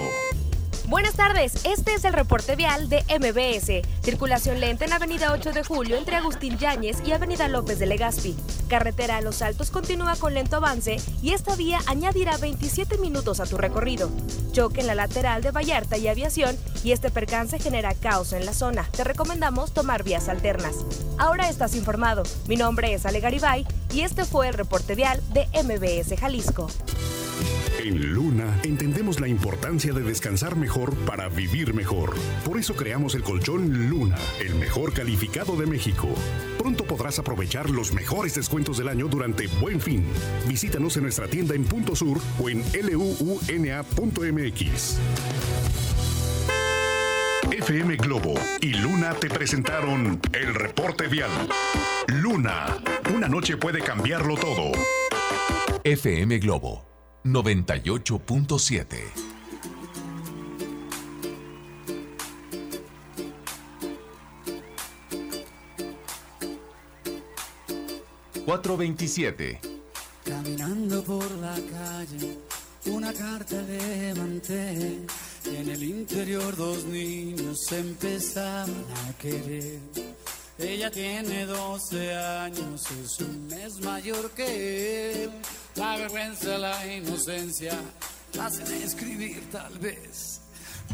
[0.88, 3.88] Buenas tardes, este es el reporte vial de MBS.
[4.04, 8.36] Circulación lenta en Avenida 8 de Julio entre Agustín Yáñez y Avenida López de Legazpi.
[8.68, 13.46] Carretera a Los Altos continúa con lento avance y esta vía añadirá 27 minutos a
[13.46, 14.12] tu recorrido.
[14.52, 18.54] Choque en la lateral de Vallarta y Aviación y este percance genera caos en la
[18.54, 18.84] zona.
[18.92, 20.86] Te recomendamos tomar vías alternas.
[21.18, 22.24] Ahora estás informado.
[22.48, 26.68] Mi nombre es Ale Garibay y este fue el reporte vial de MBS Jalisco.
[27.86, 32.16] En Luna entendemos la importancia de descansar mejor para vivir mejor.
[32.44, 36.08] Por eso creamos el colchón Luna, el mejor calificado de México.
[36.58, 40.04] Pronto podrás aprovechar los mejores descuentos del año durante Buen Fin.
[40.48, 43.38] Visítanos en nuestra tienda en Punto Sur o en luuna.mx.
[47.52, 51.30] FM Globo y Luna te presentaron el reporte vial.
[52.08, 52.80] Luna,
[53.16, 54.72] una noche puede cambiarlo todo.
[55.84, 56.95] FM Globo
[57.26, 58.86] 98.7.
[68.46, 69.60] ...427...
[70.24, 72.38] Caminando por la calle,
[72.86, 75.06] una carta levanté.
[75.46, 79.80] Y en el interior dos niños empezaban a querer.
[80.60, 85.32] Ella tiene 12 años, es un mes mayor que él.
[85.76, 87.74] La vergüenza, la inocencia,
[88.34, 90.40] la hacen escribir tal vez.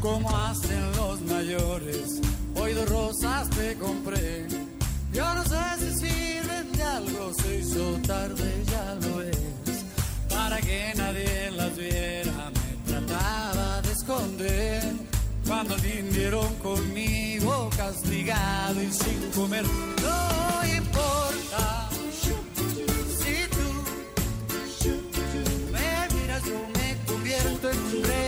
[0.00, 2.20] Como hacen los mayores,
[2.56, 4.48] hoy dos rosas te compré.
[5.12, 9.84] Yo no sé si sirven de algo, se hizo tarde, ya lo es.
[10.28, 14.82] Para que nadie las viera, me trataba de esconder.
[15.46, 21.91] Cuando vinieron conmigo, castigado y sin comer, no importa.
[26.46, 26.96] Yo me
[27.70, 28.22] en un rey.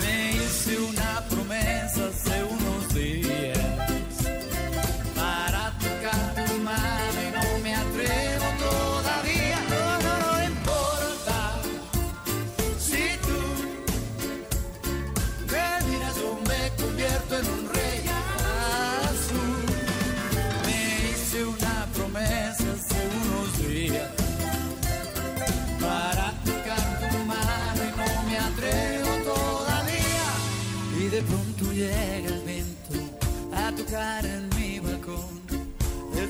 [0.00, 1.26] Me hice una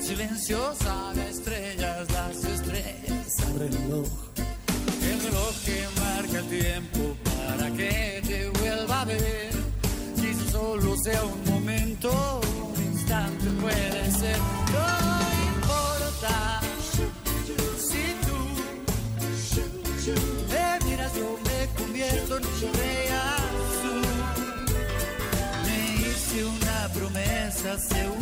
[0.09, 4.07] El silencio sabe a estrellas, las estrellas al reloj.
[5.03, 9.51] El reloj que marca el tiempo para que te vuelva a ver.
[10.15, 14.39] Quizá solo sea un momento, un instante puede ser.
[14.73, 14.87] No
[15.53, 16.59] importa
[17.77, 18.39] si tú
[20.49, 24.01] me miras, yo me convierto en un rey azul.
[25.67, 27.39] Me hice una promesa
[27.69, 28.18] días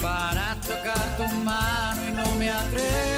[0.00, 3.17] para tocar tu mano y no me atrevo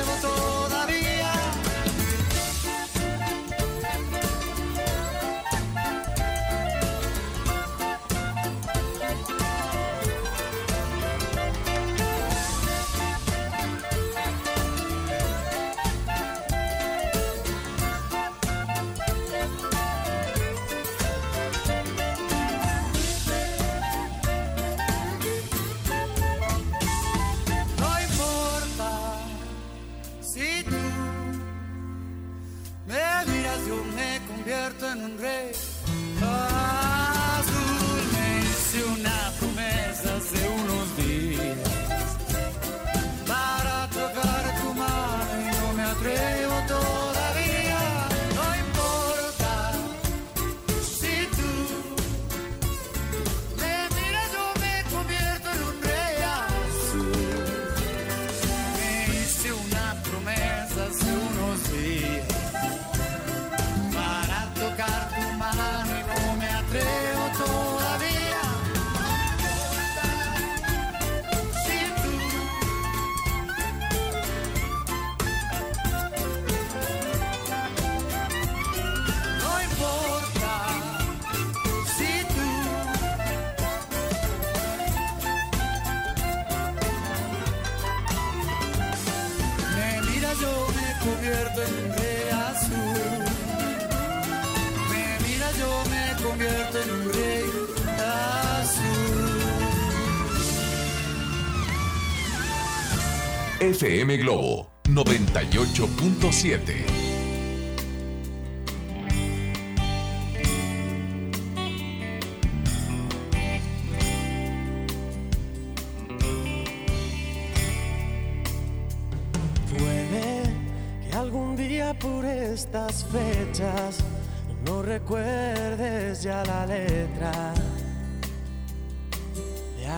[103.61, 106.90] FM Globo 98.7.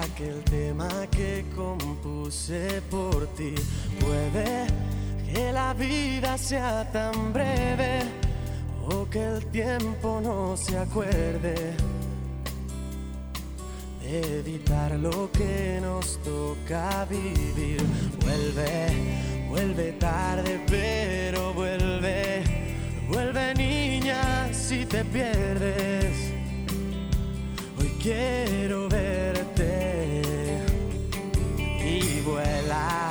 [0.01, 3.55] aquel tema que compuse por ti.
[4.01, 4.67] Puede
[5.33, 8.01] que la vida sea tan breve
[8.89, 11.75] o que el tiempo no se acuerde
[14.03, 17.83] de evitar lo que nos toca vivir.
[18.21, 22.43] Vuelve, vuelve tarde, pero vuelve,
[23.09, 26.33] vuelve niña si te pierdes.
[27.79, 29.42] Hoy quiero verte y
[32.25, 33.11] vuela,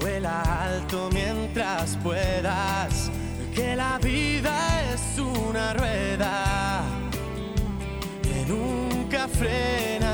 [0.00, 3.10] vuela alto mientras puedas,
[3.54, 4.54] que la vida
[4.92, 6.82] es una rueda
[8.22, 10.13] que nunca frena.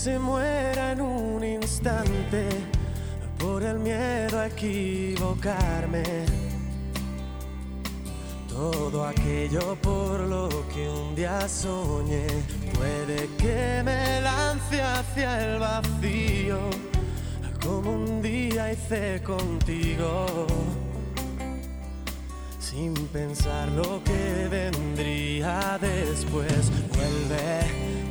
[0.00, 2.48] Se muera en un instante
[3.38, 6.24] por el miedo a equivocarme.
[8.48, 12.26] Todo aquello por lo que un día soñé
[12.78, 16.60] puede que me lance hacia el vacío,
[17.62, 20.46] como un día hice contigo,
[22.58, 26.70] sin pensar lo que vendría después.
[26.88, 27.99] Vuelve,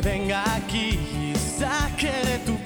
[0.00, 2.59] venga aquí y saque de tu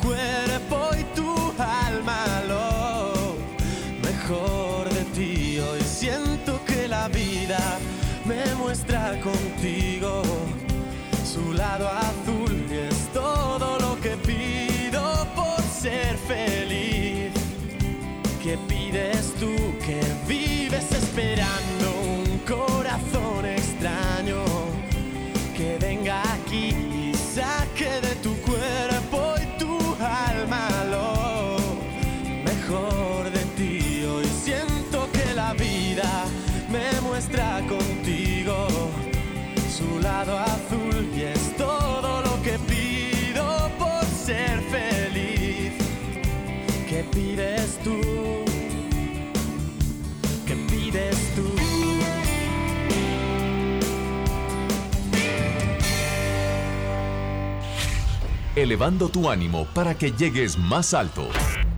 [58.57, 61.29] Elevando tu ánimo para que llegues más alto.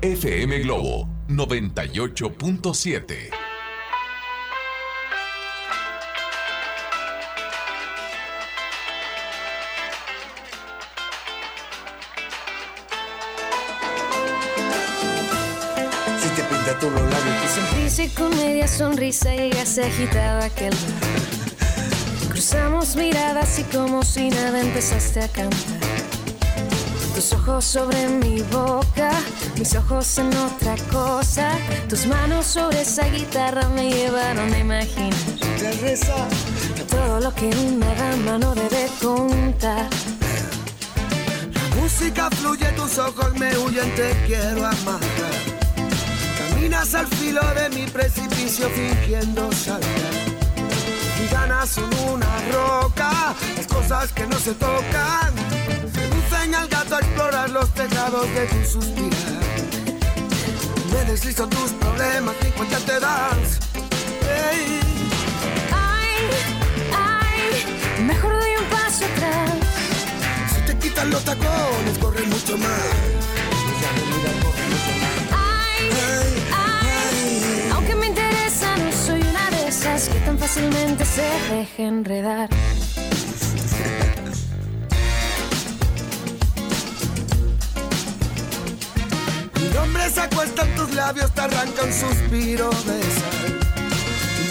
[0.03, 3.31] FM Globo 98.7.
[16.21, 19.87] Si te pintas tú los labios, tú Sonrisa y con media sonrisa y ya se
[19.87, 20.75] agitaba aquel.
[22.29, 25.76] Cruzamos miradas y como si nada empezaste a cantar.
[27.17, 29.11] Tus ojos sobre mi boca,
[29.57, 31.51] mis ojos en otra cosa.
[31.89, 35.19] Tus manos sobre esa guitarra me llevaron a imaginar
[36.91, 39.89] todo lo que una dama no debe contar.
[41.55, 45.01] La música fluye, tus ojos me huyen, te quiero amar.
[46.51, 49.89] Caminas al filo de mi precipicio fingiendo saltar.
[51.19, 55.56] Mi ganas son una roca, las cosas que no se tocan.
[56.47, 59.43] Enseña al gato a explorar los tejados de tu suspirar.
[60.93, 63.59] Me deslizo tus problemas y cuenta te das.
[65.73, 66.15] Ay,
[66.95, 69.51] ay, mejor doy un paso atrás.
[70.55, 72.81] Si te quitan los tacones, corre mucho más.
[75.33, 75.91] Ay,
[76.53, 82.49] ay, aunque me interesa, no soy una de esas que tan fácilmente se deja enredar.
[89.87, 93.61] Mi nombre se acuesta en tus labios, te arranca un suspiro de sal.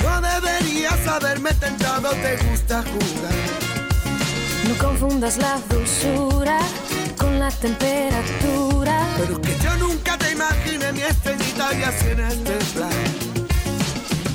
[0.02, 3.34] No deberías haberme tentado, te gusta jugar.
[4.70, 6.60] No confundas la dulzura
[7.18, 9.08] con la temperatura.
[9.18, 12.90] Pero que yo nunca te imaginé mi estrellita y así en este plan.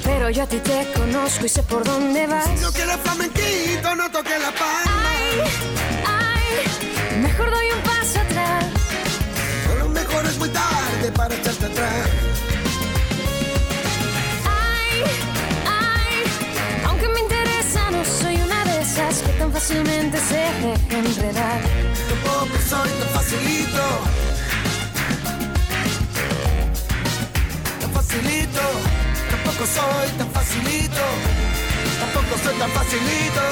[0.04, 2.44] Pero yo a ti te conozco y sé por dónde vas.
[2.44, 5.10] Si no quieres flamenquito, no toques la palma.
[5.16, 5.40] Ay,
[6.06, 7.79] ay, mejor doy un
[10.40, 12.08] muy tarde para echarte atrás.
[14.48, 15.04] Ay,
[15.66, 16.14] ay,
[16.86, 21.60] aunque me interesa, no soy una de esas que tan fácilmente se deja enredar.
[22.08, 23.84] Tampoco soy tan facilito.
[27.82, 28.64] Tan facilito.
[29.32, 31.04] Tampoco soy tan facilito.
[32.00, 33.44] Tampoco soy tan facilito.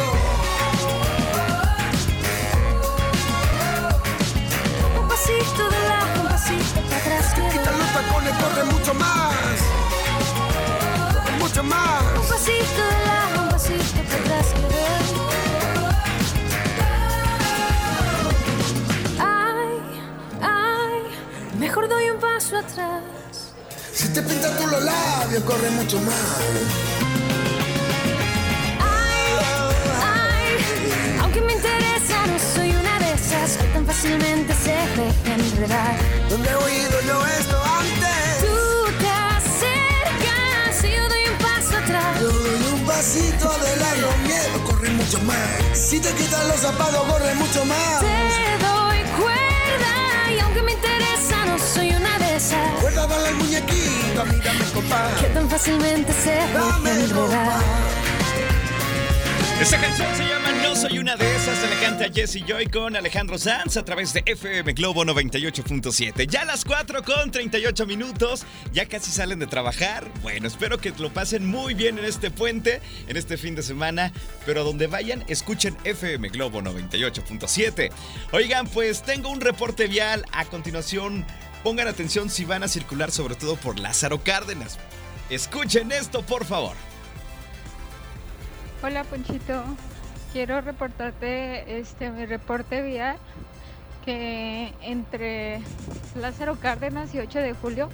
[4.99, 5.88] Un pasito de
[6.49, 9.59] Quita los tacones, corre mucho más.
[11.39, 12.03] Mucho más.
[12.17, 14.47] Un pasito de lado, un pasito para atrás.
[19.21, 19.77] Ay,
[20.41, 23.03] ay, mejor doy un paso atrás.
[23.93, 26.15] Si te pintas tú los labios, corre mucho más.
[30.01, 30.57] Ay,
[31.21, 31.88] aunque me soy
[33.29, 35.97] esas que tan fácilmente se deja enredar.
[36.31, 38.41] ¿Dónde he oído yo esto antes?
[38.41, 42.21] Tú te acercas y yo doy un paso atrás.
[42.21, 45.79] Yo doy un pasito adelante, los miedos corren mucho más.
[45.79, 48.01] Si te quitan los zapatos, corre mucho más.
[48.01, 53.35] Te doy cuerda y aunque me interesa, no soy una de esas Cuerda, dale al
[53.35, 55.11] muñequito, mírame, compa.
[55.21, 57.98] que tan fácilmente se deja enredar.
[59.61, 62.95] Esta canción se llama No soy una de esas, se le canta Jesse Joy con
[62.95, 66.29] Alejandro Sanz a través de FM Globo 98.7.
[66.29, 70.07] Ya a las 4 con 38 minutos, ya casi salen de trabajar.
[70.23, 74.13] Bueno, espero que lo pasen muy bien en este puente, en este fin de semana,
[74.47, 77.91] pero donde vayan, escuchen FM Globo 98.7.
[78.31, 81.27] Oigan, pues tengo un reporte vial a continuación.
[81.65, 84.79] Pongan atención si van a circular sobre todo por Lázaro Cárdenas.
[85.31, 86.77] Escuchen esto, por favor.
[88.81, 89.65] Hola Ponchito,
[90.33, 93.17] quiero reportarte este mi reporte vial
[94.05, 95.61] que entre
[96.15, 97.89] Lázaro Cárdenas y 8 de julio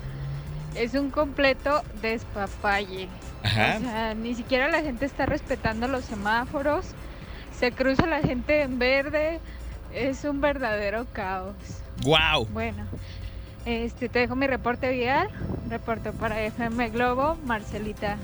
[0.75, 3.09] es un completo despapalle.
[3.43, 3.77] Ajá.
[3.79, 6.89] O sea, ni siquiera la gente está respetando los semáforos,
[7.59, 9.41] se cruza la gente en verde,
[9.95, 11.55] es un verdadero caos.
[12.03, 12.47] ¡Wow!
[12.53, 12.85] Bueno,
[13.65, 15.31] este te dejo mi reporte vial,
[15.71, 18.19] reporto para FM Globo, Marcelita.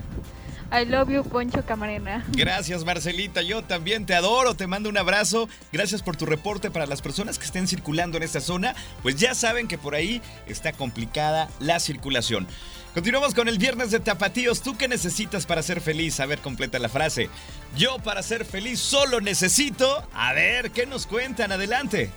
[0.71, 2.25] I love you, Poncho Camarena.
[2.29, 6.85] Gracias Marcelita, yo también te adoro, te mando un abrazo, gracias por tu reporte para
[6.85, 10.71] las personas que estén circulando en esta zona, pues ya saben que por ahí está
[10.71, 12.47] complicada la circulación.
[12.93, 16.19] Continuamos con el viernes de tapatíos, ¿tú qué necesitas para ser feliz?
[16.19, 17.29] A ver, completa la frase.
[17.77, 20.05] Yo para ser feliz solo necesito...
[20.13, 21.51] A ver, ¿qué nos cuentan?
[21.51, 22.09] Adelante.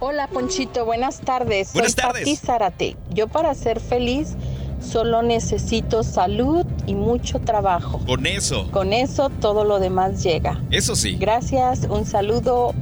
[0.00, 1.72] Hola Ponchito, buenas tardes.
[1.72, 2.24] Buenas Soy tardes.
[2.24, 2.96] Pati Zárate.
[3.10, 4.34] Yo para ser feliz
[4.80, 8.00] solo necesito salud y mucho trabajo.
[8.06, 10.60] Con eso, Con eso todo lo demás llega.
[10.70, 11.16] eso sí.
[11.16, 12.74] Gracias, un saludo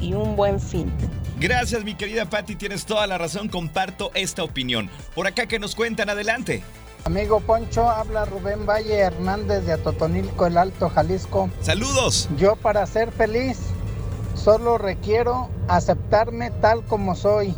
[0.00, 0.90] y un buen fin.
[1.38, 4.88] Gracias mi querida Patti, tienes toda la razón, comparto esta opinión.
[5.14, 6.62] Por acá que nos cuentan, adelante.
[7.04, 11.50] Amigo Poncho, habla Rubén Valle Hernández de Atotonilco, el Alto Jalisco.
[11.60, 12.28] Saludos.
[12.36, 13.58] Yo para ser feliz
[14.34, 17.54] solo requiero aceptarme tal como soy.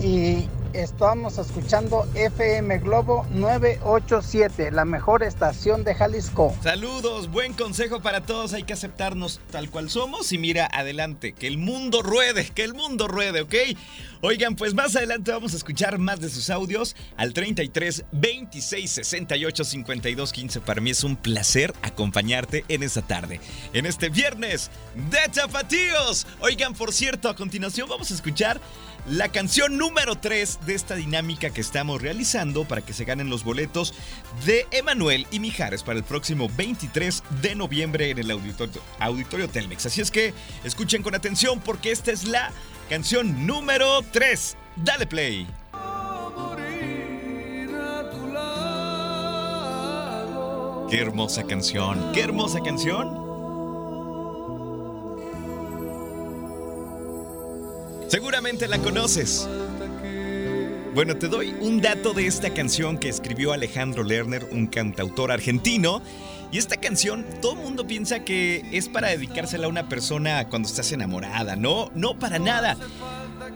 [0.00, 0.46] Y
[0.76, 6.54] estamos escuchando FM Globo 987, la mejor estación de Jalisco.
[6.62, 8.52] Saludos, buen consejo para todos.
[8.52, 12.74] Hay que aceptarnos tal cual somos y mira adelante, que el mundo ruede, que el
[12.74, 13.54] mundo ruede, ¿ok?
[14.22, 19.64] Oigan, pues más adelante vamos a escuchar más de sus audios al 33 26 68
[19.64, 20.60] 52 15.
[20.60, 23.40] Para mí es un placer acompañarte en esta tarde,
[23.72, 24.70] en este viernes
[25.10, 26.26] de Tapatíos.
[26.40, 28.60] Oigan, por cierto, a continuación vamos a escuchar
[29.08, 33.44] la canción número 3 de esta dinámica que estamos realizando para que se ganen los
[33.44, 33.94] boletos
[34.44, 39.86] de Emanuel y Mijares para el próximo 23 de noviembre en el auditorio, auditorio Telmex.
[39.86, 40.34] Así es que
[40.64, 42.50] escuchen con atención porque esta es la
[42.88, 44.56] canción número 3.
[44.76, 45.46] Dale play.
[50.90, 53.25] Qué hermosa canción, qué hermosa canción.
[58.08, 59.48] Seguramente la conoces.
[60.94, 66.00] Bueno, te doy un dato de esta canción que escribió Alejandro Lerner, un cantautor argentino.
[66.52, 70.68] Y esta canción, todo el mundo piensa que es para dedicársela a una persona cuando
[70.68, 71.56] estás enamorada.
[71.56, 72.76] No, no para nada.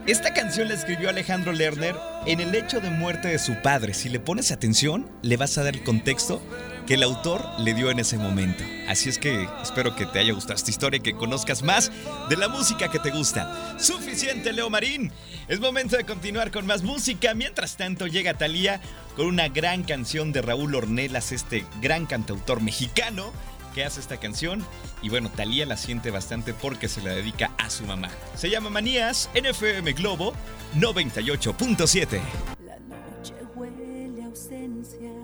[0.07, 1.95] Esta canción la escribió Alejandro Lerner
[2.27, 3.95] en el hecho de muerte de su padre.
[3.95, 6.43] Si le pones atención, le vas a dar el contexto
[6.91, 8.65] que el autor le dio en ese momento.
[8.89, 11.93] Así es que espero que te haya gustado esta historia y que conozcas más
[12.29, 13.79] de la música que te gusta.
[13.79, 15.13] Suficiente, Leo Marín.
[15.47, 17.33] Es momento de continuar con más música.
[17.33, 18.81] Mientras tanto, llega Thalía
[19.15, 23.31] con una gran canción de Raúl Ornelas, este gran cantautor mexicano
[23.73, 24.67] que hace esta canción.
[25.01, 28.11] Y bueno, Thalía la siente bastante porque se la dedica a su mamá.
[28.35, 30.35] Se llama Manías, NFM Globo
[30.75, 32.21] 98.7.
[32.67, 35.20] La noche huele ausencia,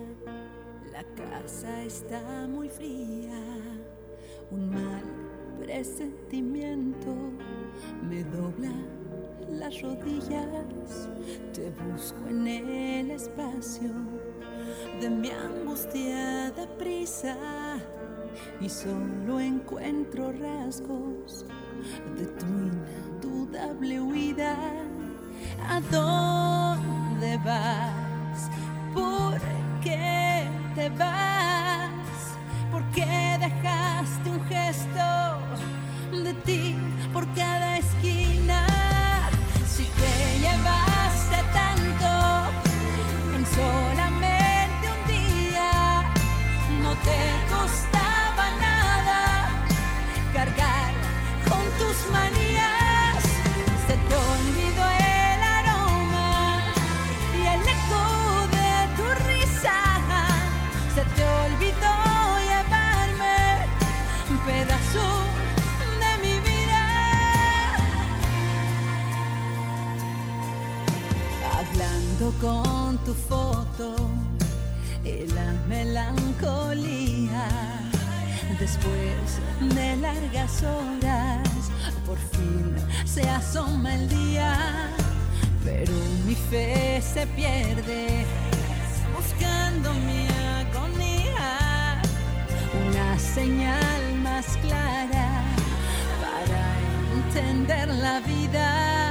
[1.46, 3.40] casa está muy fría,
[4.50, 5.04] un mal
[5.60, 7.14] presentimiento
[8.02, 8.72] me dobla
[9.48, 11.08] las rodillas,
[11.54, 13.90] te busco en el espacio
[15.00, 17.36] de mi angustia de prisa
[18.60, 21.46] y solo encuentro rasgos
[22.18, 22.46] de tu
[23.22, 24.56] indudable huida.
[25.68, 28.50] ¿A dónde vas?
[28.92, 29.38] ¿Por
[29.84, 30.15] qué
[30.76, 31.88] te vas?
[32.70, 35.06] ¿Por qué dejaste un gesto
[36.12, 36.76] de ti
[37.14, 38.66] por cada esquina?
[39.74, 40.14] Si te
[40.44, 42.10] llevaste tanto
[43.36, 45.70] en solamente un día,
[46.82, 47.20] no te
[47.54, 49.48] costaba nada
[50.34, 50.92] cargar
[51.48, 52.35] con tus manías.
[72.40, 73.94] Con tu foto
[75.04, 77.48] y la melancolía.
[78.58, 79.40] Después
[79.74, 81.48] de largas horas,
[82.06, 84.56] por fin se asoma el día,
[85.64, 85.92] pero
[86.26, 88.24] mi fe se pierde
[89.14, 90.26] buscando mi
[90.60, 92.00] agonía,
[92.88, 95.42] una señal más clara
[96.20, 96.62] para
[97.14, 99.05] entender la vida.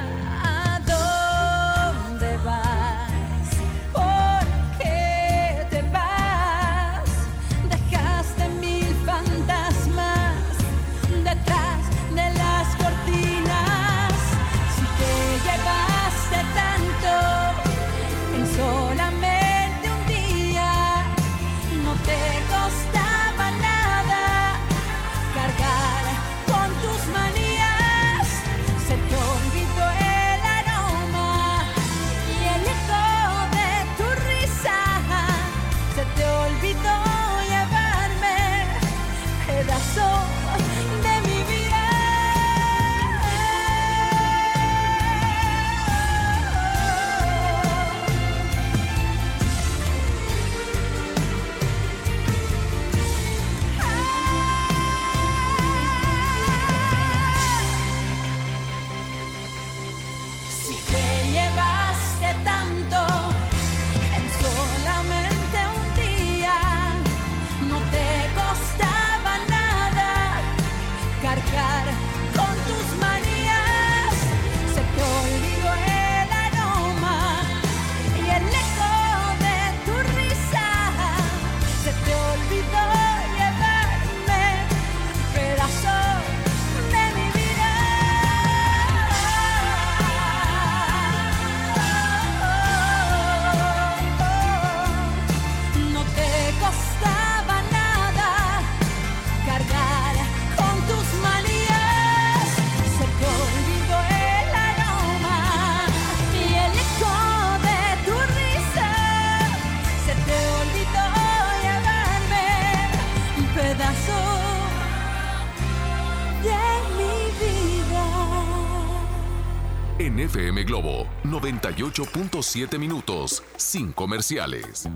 [121.92, 124.90] 98.7 minutos, sin comerciales.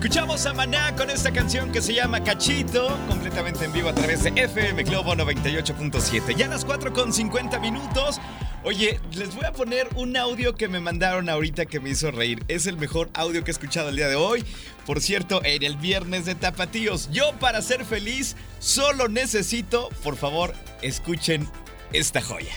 [0.00, 4.22] Escuchamos a Maná con esta canción que se llama Cachito, completamente en vivo a través
[4.22, 6.34] de FM Globo 98.7.
[6.34, 8.18] Ya a las 4 con 50 minutos.
[8.64, 12.42] Oye, les voy a poner un audio que me mandaron ahorita que me hizo reír.
[12.48, 14.42] Es el mejor audio que he escuchado el día de hoy.
[14.86, 17.10] Por cierto, en el viernes de Tapatíos.
[17.10, 21.46] Yo para ser feliz solo necesito, por favor, escuchen
[21.92, 22.54] esta joya.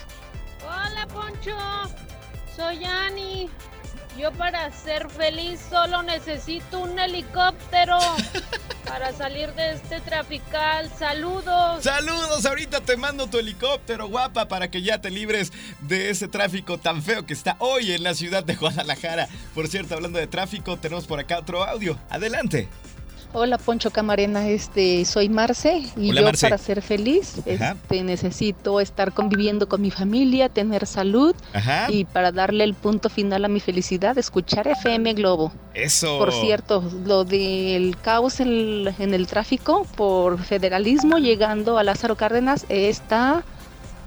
[0.61, 1.57] Hola Poncho,
[2.55, 3.49] soy Ani.
[4.17, 7.97] Yo para ser feliz solo necesito un helicóptero
[8.85, 10.91] para salir de este trafical.
[10.97, 11.83] Saludos.
[11.83, 16.77] Saludos, ahorita te mando tu helicóptero, guapa, para que ya te libres de ese tráfico
[16.77, 19.27] tan feo que está hoy en la ciudad de Guadalajara.
[19.55, 21.97] Por cierto, hablando de tráfico, tenemos por acá otro audio.
[22.09, 22.69] Adelante.
[23.35, 26.45] Hola Poncho Camarena, este soy Marce y Hola, yo Marce.
[26.45, 31.87] para ser feliz este, necesito estar conviviendo con mi familia, tener salud Ajá.
[31.89, 35.51] y para darle el punto final a mi felicidad escuchar FM Globo.
[35.73, 36.19] Eso.
[36.19, 42.67] Por cierto, lo del caos en, en el tráfico por federalismo llegando a Lázaro Cárdenas
[42.69, 43.43] está,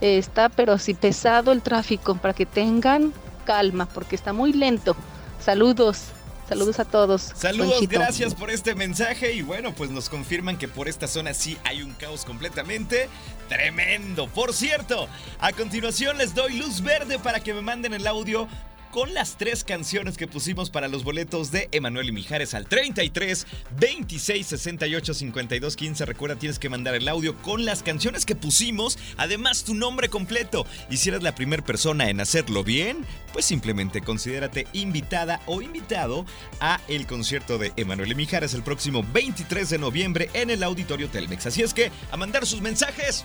[0.00, 3.12] está pero sí pesado el tráfico para que tengan
[3.44, 4.94] calma porque está muy lento.
[5.40, 6.12] Saludos,
[6.48, 7.32] saludos a todos.
[7.34, 11.58] Saludos, gracias por este mensaje y bueno, pues nos confirman que por esta zona sí
[11.64, 13.08] hay un caos completamente
[13.48, 14.28] tremendo.
[14.28, 15.08] Por cierto,
[15.40, 18.48] a continuación les doy luz verde para que me manden el audio
[18.90, 23.46] con las tres canciones que pusimos para los boletos de Emanuel y Mijares al 33
[23.78, 26.04] 26 68 52 15.
[26.06, 30.66] Recuerda, tienes que mandar el audio con las canciones que pusimos, además tu nombre completo.
[30.90, 36.26] Y si eres la primera persona en hacerlo bien, pues simplemente considérate invitada o invitado
[36.60, 41.08] a el concierto de Emanuel y Mijares el próximo 23 de noviembre en el Auditorio
[41.08, 41.46] Telmex.
[41.46, 43.24] Así es que a mandar sus mensajes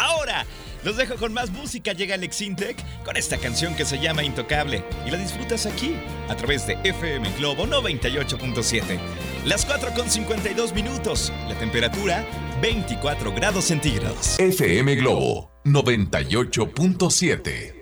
[0.00, 0.46] ahora.
[0.82, 1.92] Los dejo con más música.
[1.92, 5.94] Llega Alex Intec con esta canción que se llama Intocable y la disfrutas aquí
[6.28, 8.98] a través de FM Globo 98.7.
[9.44, 11.32] Las 4 con 52 minutos.
[11.48, 12.24] La temperatura
[12.62, 14.38] 24 grados centígrados.
[14.38, 17.79] FM Globo 98.7.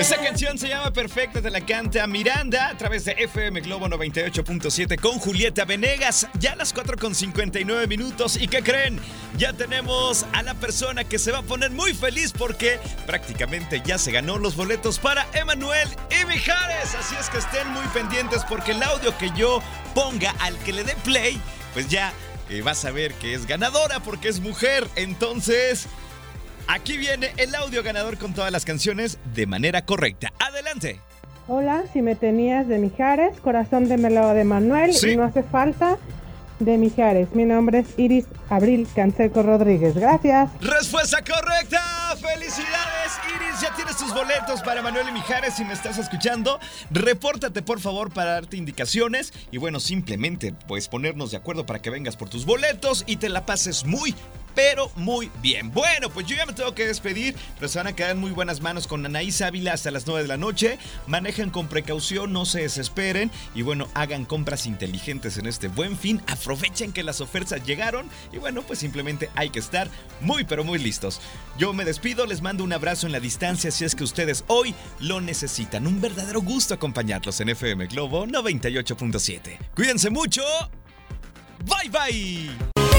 [0.00, 4.98] Esta canción se llama Perfecta, te la canta Miranda a través de FM Globo 98.7
[4.98, 6.26] con Julieta Venegas.
[6.38, 8.38] Ya a las 4 con 59 minutos.
[8.40, 8.98] ¿Y qué creen?
[9.36, 13.98] Ya tenemos a la persona que se va a poner muy feliz porque prácticamente ya
[13.98, 16.94] se ganó los boletos para Emanuel y Mijares.
[16.94, 19.62] Así es que estén muy pendientes porque el audio que yo
[19.94, 21.38] ponga al que le dé play,
[21.74, 22.14] pues ya
[22.48, 24.88] eh, vas a ver que es ganadora porque es mujer.
[24.96, 25.88] Entonces...
[26.68, 30.32] Aquí viene el audio ganador con todas las canciones de manera correcta.
[30.38, 31.00] Adelante.
[31.48, 35.10] Hola, si me tenías de Mijares, corazón de melao de Manuel Sí.
[35.10, 35.98] y no hace falta
[36.60, 37.34] de Mijares.
[37.34, 39.94] Mi nombre es Iris Abril Canseco Rodríguez.
[39.96, 40.50] Gracias.
[40.60, 41.80] Respuesta correcta.
[42.20, 43.60] Felicidades, Iris.
[43.62, 45.54] Ya tienes tus boletos para Manuel y Mijares.
[45.54, 49.32] Si me estás escuchando, repórtate por favor para darte indicaciones.
[49.50, 53.28] Y bueno, simplemente pues ponernos de acuerdo para que vengas por tus boletos y te
[53.30, 54.14] la pases muy,
[54.62, 55.72] pero muy bien.
[55.72, 58.30] Bueno, pues yo ya me tengo que despedir, pero se van a quedar en muy
[58.30, 60.78] buenas manos con Anaís Ávila hasta las 9 de la noche.
[61.06, 66.20] Manejen con precaución, no se desesperen y bueno, hagan compras inteligentes en este buen fin.
[66.26, 69.88] Aprovechen que las ofertas llegaron y bueno, pues simplemente hay que estar
[70.20, 71.22] muy, pero muy listos.
[71.56, 74.74] Yo me despido, les mando un abrazo en la distancia si es que ustedes hoy
[74.98, 75.86] lo necesitan.
[75.86, 79.56] Un verdadero gusto acompañarlos en FM Globo 98.7.
[79.74, 80.42] Cuídense mucho.
[81.64, 82.89] Bye bye.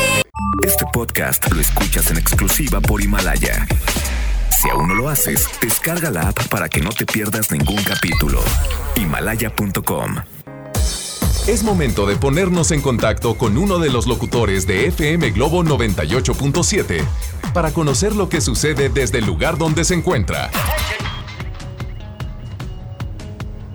[0.64, 3.68] Este podcast lo escuchas en exclusiva por Himalaya.
[4.50, 8.40] Si aún no lo haces, descarga la app para que no te pierdas ningún capítulo.
[8.96, 10.16] Himalaya.com
[11.48, 17.04] Es momento de ponernos en contacto con uno de los locutores de FM Globo 98.7
[17.54, 20.50] para conocer lo que sucede desde el lugar donde se encuentra.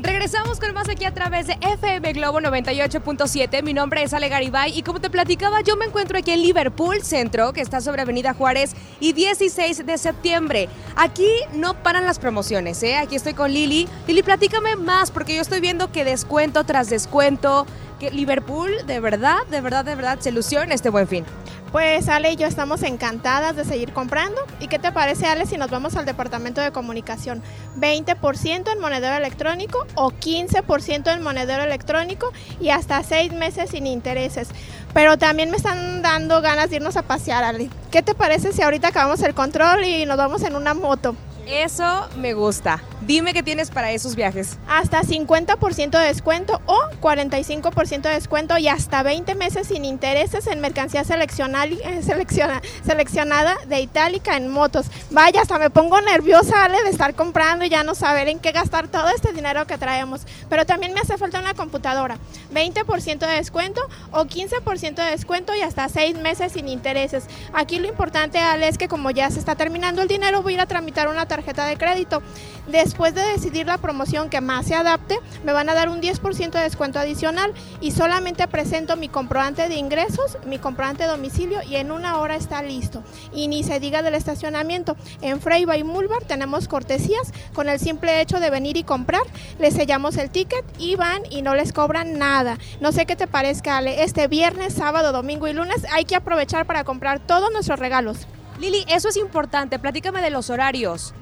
[0.07, 3.61] Regresamos con más aquí a través de FM Globo 98.7.
[3.65, 7.03] Mi nombre es Ale Garibay y como te platicaba, yo me encuentro aquí en Liverpool
[7.03, 10.69] Centro, que está sobre Avenida Juárez y 16 de septiembre.
[10.95, 12.99] Aquí no paran las promociones, ¿eh?
[12.99, 13.89] Aquí estoy con Lili.
[14.07, 17.67] Lili, platícame más porque yo estoy viendo que descuento tras descuento,
[17.99, 21.25] que Liverpool de verdad, de verdad, de verdad se ilusiona este buen fin.
[21.73, 24.41] Pues Ale y yo estamos encantadas de seguir comprando.
[24.61, 27.43] ¿Y qué te parece Ale si nos vamos al departamento de comunicación?
[27.77, 34.49] 20% en monedero electrónico o 15% en monedero electrónico y hasta 6 meses sin intereses.
[34.95, 37.69] Pero también me están dando ganas de irnos a pasear Ale.
[37.91, 41.15] ¿Qué te parece si ahorita acabamos el control y nos vamos en una moto?
[41.47, 42.83] Eso me gusta.
[43.07, 44.59] Dime qué tienes para esos viajes.
[44.69, 50.61] Hasta 50% de descuento o 45% de descuento y hasta 20 meses sin intereses en
[50.61, 54.87] mercancía eh, selecciona- seleccionada de Itálica en motos.
[55.13, 58.51] Vaya, hasta me pongo nerviosa Ale, de estar comprando y ya no saber en qué
[58.51, 60.23] gastar todo este dinero que traemos.
[60.49, 62.19] Pero también me hace falta una computadora.
[62.53, 67.27] 20% de descuento o 15% de descuento y hasta 6 meses sin intereses.
[67.53, 70.57] Aquí lo importante, Ale, es que como ya se está terminando el dinero, voy a
[70.57, 72.21] ir a tramitar una tarjeta de crédito.
[72.67, 76.51] Después de decidir la promoción que más se adapte, me van a dar un 10%
[76.51, 81.77] de descuento adicional y solamente presento mi comprobante de ingresos, mi comprobante de domicilio y
[81.77, 83.05] en una hora está listo.
[83.35, 84.97] Y ni se diga del estacionamiento.
[85.21, 89.23] En Freiba y Mulbar tenemos cortesías con el simple hecho de venir y comprar.
[89.59, 92.59] Les sellamos el ticket y van y no les cobran nada.
[92.81, 94.03] No sé qué te parezca, Ale.
[94.05, 98.27] Este viernes, sábado, domingo y lunes hay que aprovechar para comprar todos nuestros regalos.
[98.59, 99.79] Lili, eso es importante.
[99.79, 101.13] Platícame de los horarios.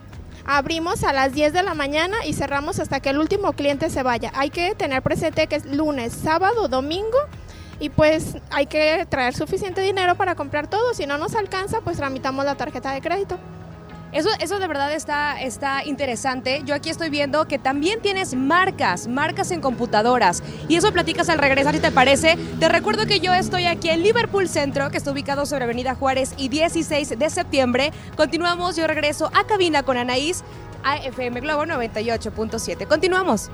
[0.47, 4.03] Abrimos a las 10 de la mañana y cerramos hasta que el último cliente se
[4.03, 4.30] vaya.
[4.34, 7.18] Hay que tener presente que es lunes, sábado, domingo
[7.80, 10.92] y pues hay que traer suficiente dinero para comprar todo.
[10.92, 13.38] Si no nos alcanza, pues tramitamos la tarjeta de crédito.
[14.14, 16.62] Eso, eso de verdad está, está interesante.
[16.64, 20.40] Yo aquí estoy viendo que también tienes marcas, marcas en computadoras.
[20.68, 22.38] Y eso platicas al regresar, si te parece.
[22.60, 26.32] Te recuerdo que yo estoy aquí en Liverpool Centro, que está ubicado sobre Avenida Juárez
[26.36, 27.92] y 16 de septiembre.
[28.16, 30.44] Continuamos, yo regreso a cabina con Anaís
[30.84, 32.86] a FM Globo 98.7.
[32.86, 33.50] Continuamos.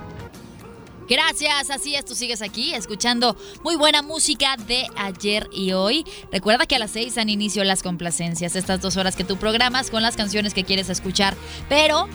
[1.11, 3.35] Gracias, así es, tú sigues aquí escuchando
[3.65, 6.05] muy buena música de ayer y hoy.
[6.31, 9.91] Recuerda que a las 6 dan inicio las complacencias, estas dos horas que tú programas
[9.91, 11.35] con las canciones que quieres escuchar,
[11.67, 12.07] pero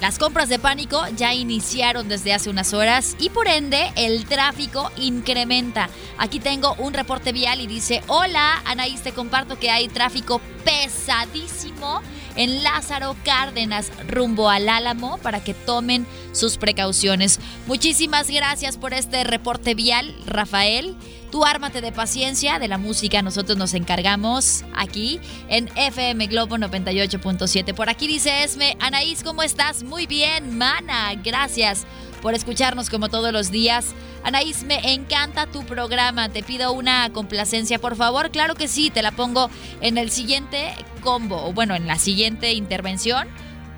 [0.00, 4.90] las compras de pánico ya iniciaron desde hace unas horas y por ende el tráfico
[4.96, 5.88] incrementa.
[6.18, 12.02] Aquí tengo un reporte vial y dice, hola Anaís, te comparto que hay tráfico pesadísimo
[12.38, 17.40] en Lázaro Cárdenas rumbo al Álamo para que tomen sus precauciones.
[17.66, 20.96] Muchísimas gracias por este reporte vial, Rafael.
[21.30, 27.74] Tú ármate de paciencia, de la música nosotros nos encargamos aquí en FM Globo 98.7.
[27.74, 29.82] Por aquí dice Esme, Anaís, ¿cómo estás?
[29.82, 31.86] Muy bien, mana, gracias
[32.22, 33.94] por escucharnos como todos los días.
[34.24, 36.30] Anaís, me encanta tu programa.
[36.30, 38.30] Te pido una complacencia, por favor.
[38.30, 39.50] Claro que sí, te la pongo
[39.82, 43.28] en el siguiente combo, o bueno, en la siguiente intervención,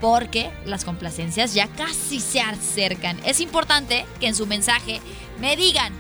[0.01, 3.19] porque las complacencias ya casi se acercan.
[3.25, 5.01] Es importante que en su mensaje
[5.41, 5.93] me digan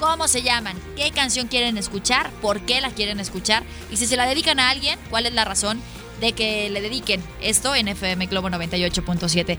[0.00, 4.16] cómo se llaman, qué canción quieren escuchar, por qué la quieren escuchar y si se
[4.16, 5.80] la dedican a alguien, cuál es la razón
[6.20, 9.58] de que le dediquen esto en FM Globo 98.7.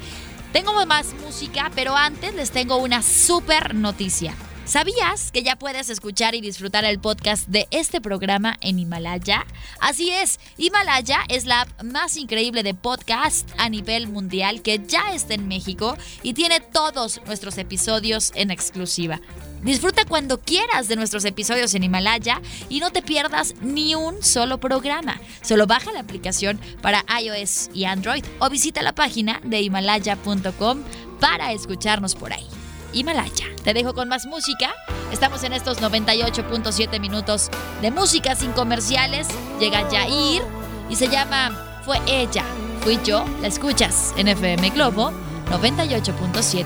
[0.52, 4.36] Tengo más música, pero antes les tengo una super noticia.
[4.66, 9.46] ¿Sabías que ya puedes escuchar y disfrutar el podcast de este programa en Himalaya?
[9.80, 15.14] Así es, Himalaya es la app más increíble de podcast a nivel mundial que ya
[15.14, 19.20] está en México y tiene todos nuestros episodios en exclusiva.
[19.64, 24.60] Disfruta cuando quieras de nuestros episodios en Himalaya y no te pierdas ni un solo
[24.60, 25.20] programa.
[25.42, 30.84] Solo baja la aplicación para iOS y Android o visita la página de himalaya.com
[31.20, 32.48] para escucharnos por ahí.
[32.94, 33.46] Himalaya.
[33.64, 34.74] Te dejo con más música.
[35.12, 37.50] Estamos en estos 98.7 minutos
[37.82, 39.28] de música sin comerciales.
[39.60, 40.42] Llega Jair
[40.90, 42.44] y se llama Fue ella,
[42.82, 43.26] fui yo.
[43.42, 45.12] La escuchas en FM Globo
[45.52, 46.66] 98.7.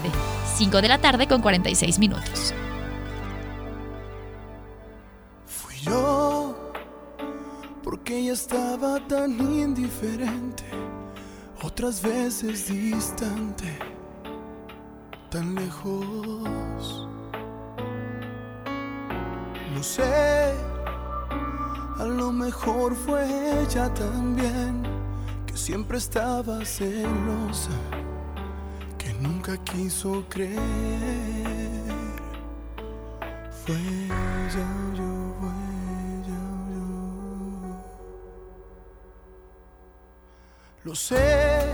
[0.57, 2.53] 5 de la tarde con 46 minutos.
[5.85, 6.55] Yo,
[7.83, 10.63] porque ella estaba tan indiferente,
[11.63, 13.77] otras veces distante,
[15.29, 17.07] tan lejos.
[19.73, 20.53] No sé,
[21.99, 24.83] a lo mejor fue ella también,
[25.45, 27.77] que siempre estaba celosa,
[28.97, 30.59] que nunca quiso creer.
[33.65, 35.14] Fue ella yo,
[40.85, 41.65] Lo sé,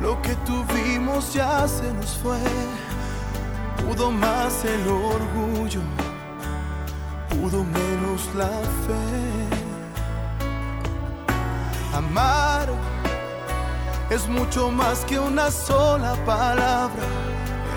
[0.00, 2.38] lo que tuvimos ya se nos fue.
[3.78, 5.80] Pudo más el orgullo,
[7.30, 9.48] pudo menos la fe.
[11.96, 12.68] Amar
[14.08, 17.06] es mucho más que una sola palabra,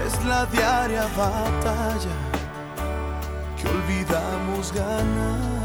[0.06, 2.16] es la diaria batalla
[3.60, 5.57] que olvidamos ganar.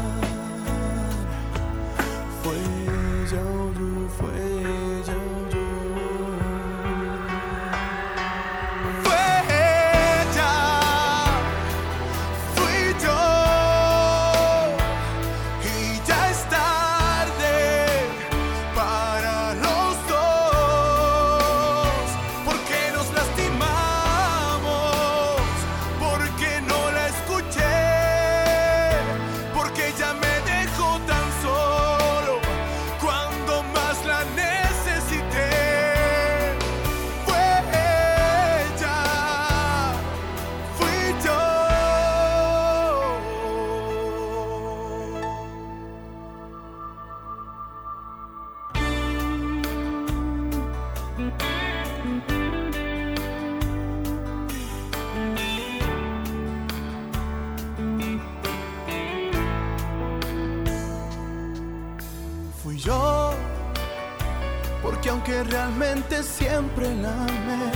[65.25, 67.71] Aunque realmente siempre la amé,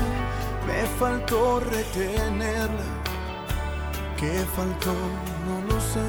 [0.68, 2.84] me faltó retenerla.
[4.18, 4.94] ¿Qué faltó?
[5.48, 6.02] No lo sé.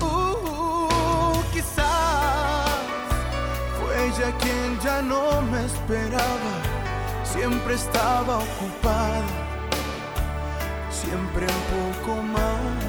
[0.00, 2.80] Uh, quizás
[3.78, 6.52] fue ella quien ya no me esperaba.
[7.22, 9.22] Siempre estaba ocupada,
[10.90, 12.81] siempre un poco más.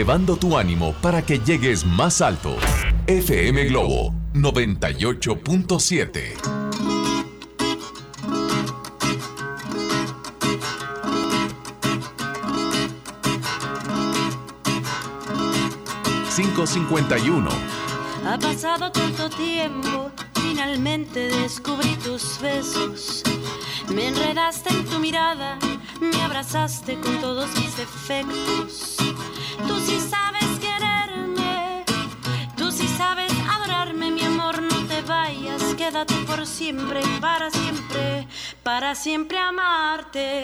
[0.00, 2.56] Elevando tu ánimo para que llegues más alto.
[3.06, 6.36] FM Globo 98.7.
[16.34, 17.48] ...551...
[18.26, 23.22] Ha pasado tanto tiempo, finalmente descubrí tus besos.
[23.94, 25.58] Me enredaste en tu mirada,
[26.00, 28.96] me abrazaste con todos mis defectos.
[29.66, 29.80] Tú
[32.70, 38.26] sí sabes adorarme, mi amor, no te vayas, quédate por siempre, para siempre,
[38.62, 40.42] para siempre amarte.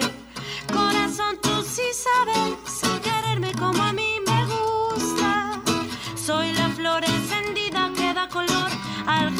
[0.73, 2.57] Corazón, tú sí sabes
[3.01, 5.61] quererme como a mí me gusta.
[6.15, 8.69] Soy la flor encendida que da color
[9.05, 9.31] al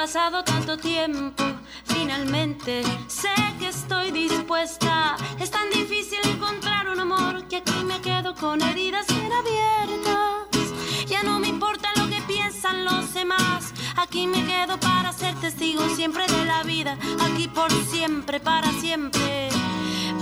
[0.00, 1.44] pasado tanto tiempo,
[1.84, 5.14] finalmente sé que estoy dispuesta.
[5.38, 10.72] Es tan difícil encontrar un amor que aquí me quedo con heridas bien abiertas.
[11.06, 13.74] Ya no me importa lo que piensan los demás.
[13.94, 16.96] Aquí me quedo para ser testigo siempre de la vida.
[17.26, 19.50] Aquí por siempre, para siempre,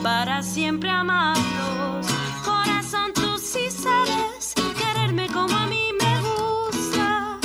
[0.03, 2.05] para siempre amarlos.
[2.45, 7.39] Corazón, tú sí sabes quererme como a mí me gusta.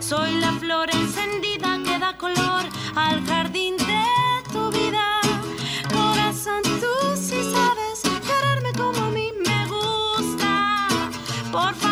[0.00, 2.64] Soy la flor encendida da color
[2.94, 4.04] al jardín de
[4.52, 5.20] tu vida.
[5.92, 10.88] Corazón, tú sí sabes quererme como a mí me gusta.
[11.50, 11.85] Por favor,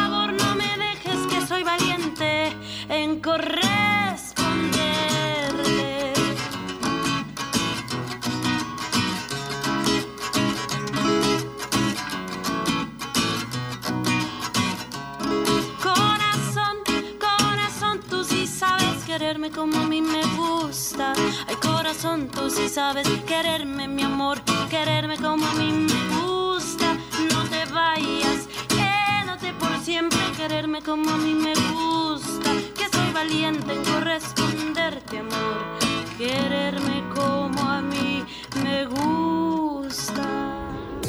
[21.95, 24.41] corazón, tú sí sabes quererme, mi amor,
[24.71, 26.95] quererme como a mí me gusta.
[27.33, 32.51] No te vayas, quédate por siempre, quererme como a mí me gusta.
[32.77, 35.79] Que soy valiente en corresponderte, amor,
[36.19, 38.25] quererme como a mí
[38.63, 40.23] me gusta.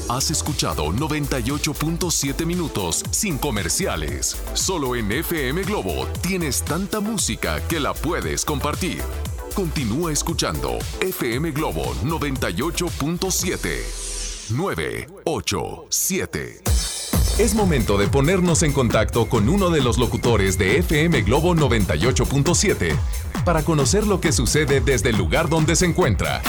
[0.10, 4.38] Has escuchado 98.7 minutos sin comerciales.
[4.54, 9.02] Solo en FM Globo tienes tanta música que la puedes compartir.
[9.56, 14.50] Continúa escuchando FM Globo 98.7.
[14.50, 16.62] 987.
[17.40, 22.98] Es momento de ponernos en contacto con uno de los locutores de FM Globo 98.7
[23.46, 26.42] para conocer lo que sucede desde el lugar donde se encuentra.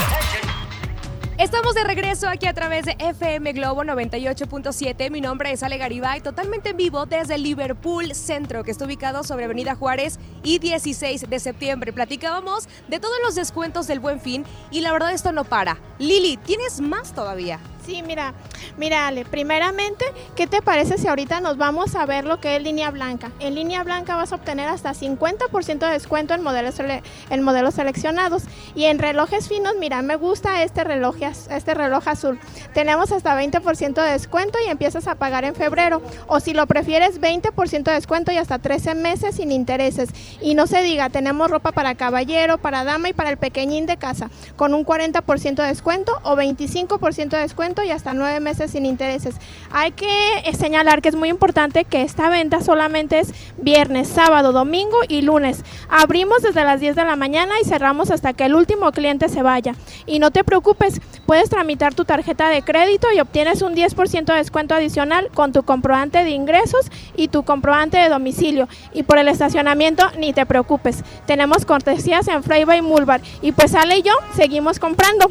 [1.37, 5.11] Estamos de regreso aquí a través de FM Globo 98.7.
[5.11, 9.45] Mi nombre es Ale Garibay, totalmente en vivo desde Liverpool Centro, que está ubicado sobre
[9.45, 11.93] Avenida Juárez y 16 de septiembre.
[11.93, 15.77] Platicábamos de todos los descuentos del Buen Fin y la verdad esto no para.
[15.99, 17.59] Lili, ¿tienes más todavía?
[17.85, 18.33] Sí, mira,
[18.75, 20.03] mira Ale, primeramente,
[20.35, 23.31] ¿qué te parece si ahorita nos vamos a ver lo que es línea blanca?
[23.39, 26.75] En línea blanca vas a obtener hasta 50% de descuento en modelos,
[27.29, 28.43] en modelos seleccionados.
[28.75, 32.39] Y en relojes finos, mira, me gusta este reloj, este reloj azul.
[32.73, 36.01] Tenemos hasta 20% de descuento y empiezas a pagar en febrero.
[36.27, 40.09] O si lo prefieres, 20% de descuento y hasta 13 meses sin intereses.
[40.41, 43.97] Y no se diga, tenemos ropa para caballero, para dama y para el pequeñín de
[43.97, 48.85] casa, con un 40% de descuento o 25% de descuento y hasta 9 meses sin
[48.85, 49.35] intereses.
[49.71, 50.07] Hay que
[50.45, 55.21] eh, señalar que es muy importante que esta venta solamente es viernes, sábado, domingo y
[55.21, 55.63] lunes.
[55.89, 59.41] Abrimos desde las 10 de la mañana y cerramos hasta que el último cliente se
[59.41, 59.75] vaya.
[60.05, 64.35] Y no te preocupes, puedes tramitar tu tarjeta de crédito y obtienes un 10% de
[64.35, 68.67] descuento adicional con tu comprobante de ingresos y tu comprobante de domicilio.
[68.93, 71.03] Y por el estacionamiento, ni te preocupes.
[71.27, 73.21] Tenemos cortesías en Freiba y Mulbar.
[73.41, 75.29] Y pues Ale y yo seguimos comprando.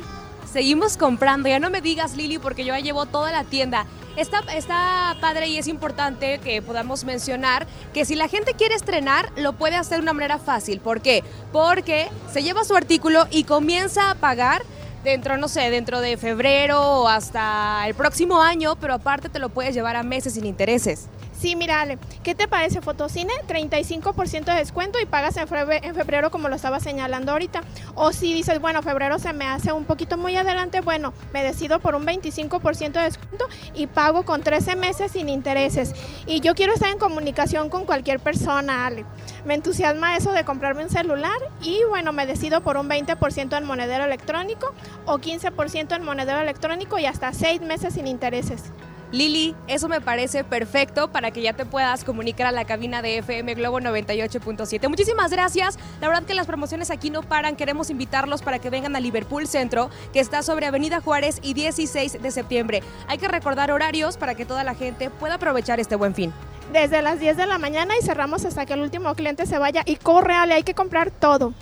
[0.52, 3.86] Seguimos comprando, ya no me digas Lili porque yo ya llevo toda la tienda.
[4.16, 9.30] Está, está padre y es importante que podamos mencionar que si la gente quiere estrenar,
[9.36, 10.80] lo puede hacer de una manera fácil.
[10.80, 11.24] ¿Por qué?
[11.52, 14.62] Porque se lleva su artículo y comienza a pagar
[15.06, 19.48] dentro, no sé, dentro de febrero o hasta el próximo año, pero aparte te lo
[19.48, 21.06] puedes llevar a meses sin intereses.
[21.38, 23.32] Sí, mira, Ale, ¿qué te parece Fotocine?
[23.46, 27.60] 35% de descuento y pagas en febrero, como lo estaba señalando ahorita.
[27.94, 31.78] O si dices, bueno, febrero se me hace un poquito muy adelante, bueno, me decido
[31.78, 35.94] por un 25% de descuento y pago con 13 meses sin intereses.
[36.26, 39.04] Y yo quiero estar en comunicación con cualquier persona, Ale.
[39.44, 43.64] Me entusiasma eso de comprarme un celular y bueno, me decido por un 20% en
[43.64, 48.72] monedero electrónico o 15% en monedero electrónico y hasta 6 meses sin intereses.
[49.12, 53.18] Lili, eso me parece perfecto para que ya te puedas comunicar a la cabina de
[53.18, 54.88] FM Globo 98.7.
[54.88, 55.78] Muchísimas gracias.
[56.00, 57.54] La verdad que las promociones aquí no paran.
[57.54, 62.20] Queremos invitarlos para que vengan a Liverpool Centro, que está sobre Avenida Juárez y 16
[62.20, 62.82] de septiembre.
[63.06, 66.32] Hay que recordar horarios para que toda la gente pueda aprovechar este buen fin.
[66.72, 69.82] Desde las 10 de la mañana y cerramos hasta que el último cliente se vaya
[69.86, 71.54] y corre, Ale, hay que comprar todo.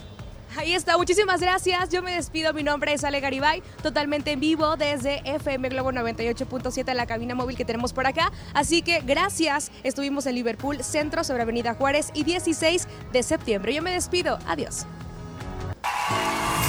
[0.56, 1.89] Ahí está, muchísimas gracias.
[1.90, 2.52] Yo me despido.
[2.52, 7.56] Mi nombre es Ale Garibay, totalmente en vivo desde FM Globo 98.7, la cabina móvil
[7.56, 8.32] que tenemos por acá.
[8.52, 9.70] Así que gracias.
[9.82, 13.74] Estuvimos en Liverpool, centro sobre Avenida Juárez y 16 de septiembre.
[13.74, 14.39] Yo me despido.
[14.47, 14.86] Adiós.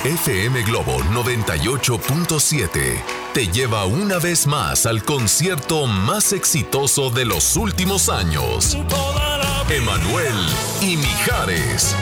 [0.04, 3.02] FM Globo 98.7
[3.34, 8.78] te lleva una vez más al concierto más exitoso de los últimos años.
[9.68, 10.36] Emanuel
[10.82, 11.96] y Mijares.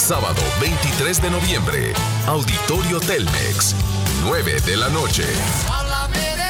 [0.00, 1.92] Sábado 23 de noviembre,
[2.26, 3.76] Auditorio Telmex,
[4.24, 5.24] 9 de la noche.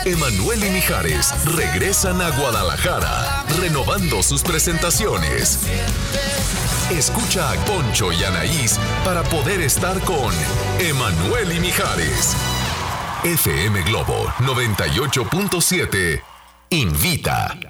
[0.05, 5.59] Emanuel y Mijares regresan a Guadalajara, renovando sus presentaciones.
[6.91, 10.33] Escucha a Poncho y Anaís para poder estar con
[10.79, 12.37] Emanuel y Mijares.
[13.25, 16.23] FM Globo 98.7
[16.71, 17.70] invita.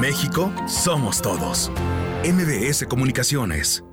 [0.00, 1.70] México somos todos.
[2.24, 3.84] MBS Comunicaciones.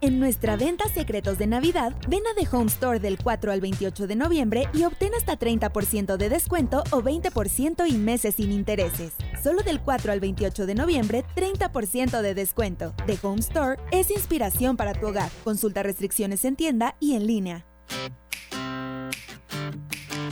[0.00, 4.06] En nuestra venta secretos de Navidad, ven a The Home Store del 4 al 28
[4.06, 9.12] de noviembre y obtén hasta 30% de descuento o 20% y meses sin intereses.
[9.42, 12.94] Solo del 4 al 28 de noviembre, 30% de descuento.
[13.06, 15.30] The Home Store es inspiración para tu hogar.
[15.44, 17.66] Consulta restricciones en tienda y en línea.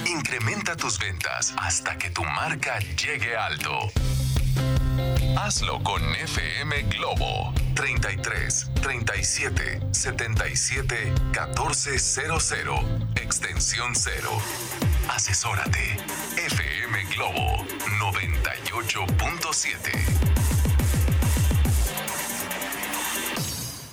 [0.06, 3.70] Incrementa tus ventas hasta que tu marca llegue alto.
[5.36, 12.54] Hazlo con FM Globo 33 37 77 1400
[13.16, 14.30] extensión 0.
[15.08, 15.96] Asesórate.
[16.36, 17.64] FM Globo
[18.00, 20.39] 98.7.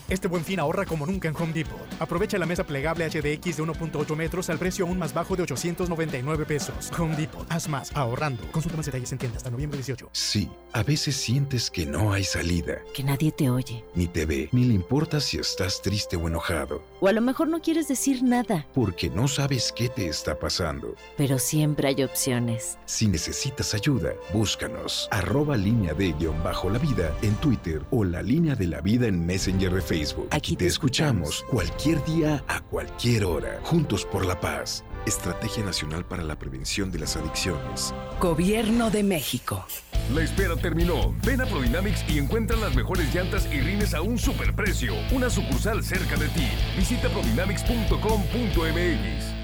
[0.09, 1.77] Este buen fin ahorra como nunca en Home Depot.
[1.99, 6.45] Aprovecha la mesa plegable HDX de 1.8 metros al precio aún más bajo de 899
[6.45, 6.91] pesos.
[6.97, 7.45] Home Depot.
[7.49, 8.41] Haz más ahorrando.
[8.53, 10.09] Consulta más detalles en tienda hasta noviembre 18.
[10.13, 13.83] Sí, a veces sientes que no hay salida, Que nadie te oye.
[13.95, 17.49] ni te ve, ni le importa si estás triste o enojado, O a lo mejor
[17.49, 20.95] no quieres decir nada, porque no sabes qué te está pasando.
[21.17, 22.77] pero siempre hay opciones.
[22.85, 25.09] Si necesitas ayuda, búscanos.
[25.11, 29.07] Arroba línea de guion bajo la vida en Twitter o la línea de la vida
[29.07, 30.27] en Messenger de Facebook.
[30.31, 33.59] Aquí te escuchamos cualquier día a cualquier hora.
[33.63, 34.85] Juntos por la paz.
[35.07, 37.95] Estrategia Nacional para la Prevención de las Adicciones.
[38.19, 39.65] Gobierno de México.
[40.13, 41.15] La espera terminó.
[41.25, 44.93] Ven a Prodynamics y encuentra las mejores llantas y rines a un superprecio.
[45.11, 46.47] Una sucursal cerca de ti.
[46.77, 49.36] Visita prodynamics.com.mx.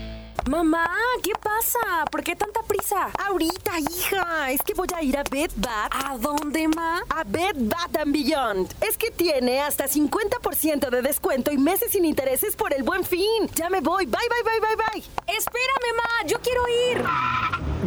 [0.50, 0.90] Mamá,
[1.24, 2.04] ¿qué pasa?
[2.12, 3.10] ¿Por qué tanta prisa?
[3.26, 4.52] Ahorita, hija.
[4.52, 5.92] Es que voy a ir a Bed Bath.
[5.92, 7.02] ¿A dónde, ma?
[7.10, 8.74] A Bed Bath and Beyond.
[8.82, 13.50] Es que tiene hasta 50% de descuento y meses sin intereses por el buen fin.
[13.56, 14.06] Ya me voy.
[14.06, 15.34] Bye, bye, bye, bye, bye.
[15.34, 16.28] Espérame, ma.
[16.28, 17.04] Yo quiero ir.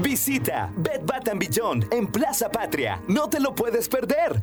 [0.03, 3.03] Visita Bed Bath and Beyond en Plaza Patria.
[3.07, 4.43] No te lo puedes perder.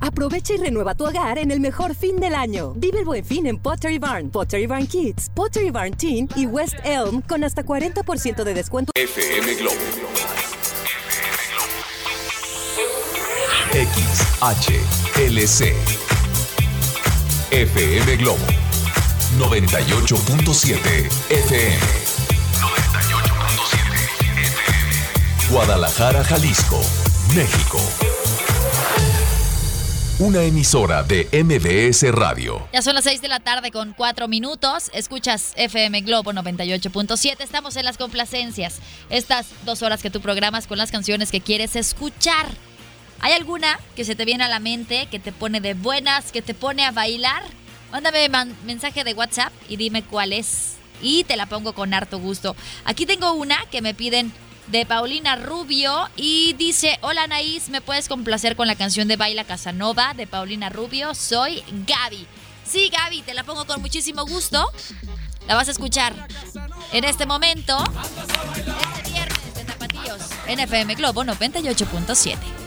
[0.00, 2.72] Aprovecha y renueva tu hogar en el mejor fin del año.
[2.74, 6.74] Vive el buen fin en Pottery Barn, Pottery Barn Kids, Pottery Barn Teen y West
[6.84, 8.92] Elm con hasta 40% de descuento.
[8.94, 9.76] FM Globo.
[13.72, 15.74] XHLC.
[17.50, 18.38] FM Globo.
[19.38, 20.80] 98.7
[21.30, 21.30] FM.
[21.30, 21.78] 98.7 FM.
[25.50, 26.80] Guadalajara, Jalisco,
[27.34, 27.78] México.
[30.20, 32.68] Una emisora de MBS Radio.
[32.74, 34.90] Ya son las 6 de la tarde con 4 minutos.
[34.92, 37.36] Escuchas FM Globo 98.7.
[37.40, 38.80] Estamos en las complacencias.
[39.08, 42.48] Estas dos horas que tú programas con las canciones que quieres escuchar.
[43.20, 46.42] ¿Hay alguna que se te viene a la mente, que te pone de buenas, que
[46.42, 47.42] te pone a bailar?
[47.90, 48.28] Mándame
[48.66, 50.74] mensaje de WhatsApp y dime cuál es.
[51.00, 52.54] Y te la pongo con harto gusto.
[52.84, 54.34] Aquí tengo una que me piden
[54.70, 59.44] de Paulina Rubio y dice, hola Anaís, ¿me puedes complacer con la canción de Baila
[59.44, 61.14] Casanova de Paulina Rubio?
[61.14, 62.26] Soy Gaby.
[62.64, 64.64] Sí, Gaby, te la pongo con muchísimo gusto.
[65.48, 66.14] La vas a escuchar
[66.92, 67.76] en este momento,
[68.96, 72.59] este viernes de Tapatíos, en FM Globo 98.7.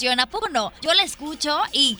[0.00, 0.20] canción.
[0.20, 0.72] ¿A poco no?
[0.80, 1.98] Yo la escucho y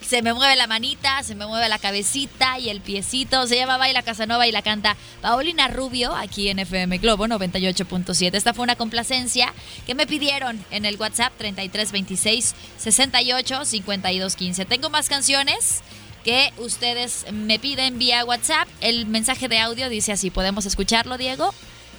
[0.00, 3.46] se me mueve la manita, se me mueve la cabecita y el piecito.
[3.46, 8.34] Se llama Baila Casanova y la canta Paulina Rubio aquí en FM Globo 98.7.
[8.34, 9.52] Esta fue una complacencia
[9.86, 14.64] que me pidieron en el WhatsApp 3326 68 52 15.
[14.64, 15.82] Tengo más canciones
[16.24, 18.66] que ustedes me piden vía WhatsApp.
[18.80, 20.30] El mensaje de audio dice así.
[20.30, 21.52] ¿Podemos escucharlo, Diego?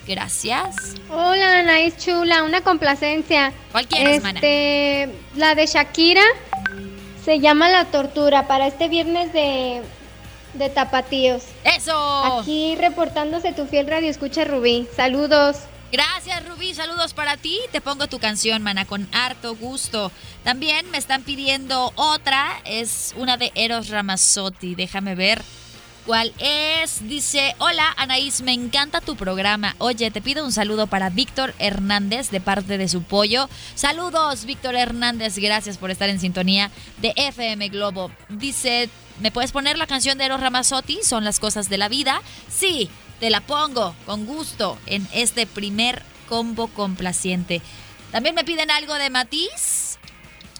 [0.07, 0.75] Gracias.
[1.09, 3.53] Hola, Anaís Chula, una complacencia.
[3.71, 4.39] ¿Cuál quieres, mana?
[4.39, 6.23] este, La de Shakira
[7.23, 9.81] se llama La Tortura para este viernes de,
[10.55, 11.43] de Tapatíos.
[11.63, 12.39] ¡Eso!
[12.39, 14.87] Aquí reportándose tu fiel radio escucha Rubí.
[14.95, 15.57] Saludos.
[15.91, 16.73] Gracias, Rubí.
[16.73, 17.59] Saludos para ti.
[17.71, 20.11] Te pongo tu canción, mana, con harto gusto.
[20.43, 22.59] También me están pidiendo otra.
[22.65, 24.73] Es una de Eros Ramazzotti.
[24.75, 25.41] Déjame ver.
[26.05, 27.07] ¿Cuál es?
[27.07, 29.75] Dice, hola Anaís, me encanta tu programa.
[29.77, 33.47] Oye, te pido un saludo para Víctor Hernández de parte de su pollo.
[33.75, 38.11] Saludos, Víctor Hernández, gracias por estar en sintonía de FM Globo.
[38.27, 38.89] Dice,
[39.21, 40.99] ¿Me puedes poner la canción de Eros Ramazzotti?
[41.03, 42.21] Son las cosas de la vida.
[42.49, 42.89] Sí,
[43.19, 47.61] te la pongo con gusto en este primer combo complaciente.
[48.11, 49.99] También me piden algo de Matiz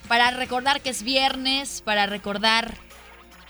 [0.07, 2.77] para recordar que es viernes, para recordar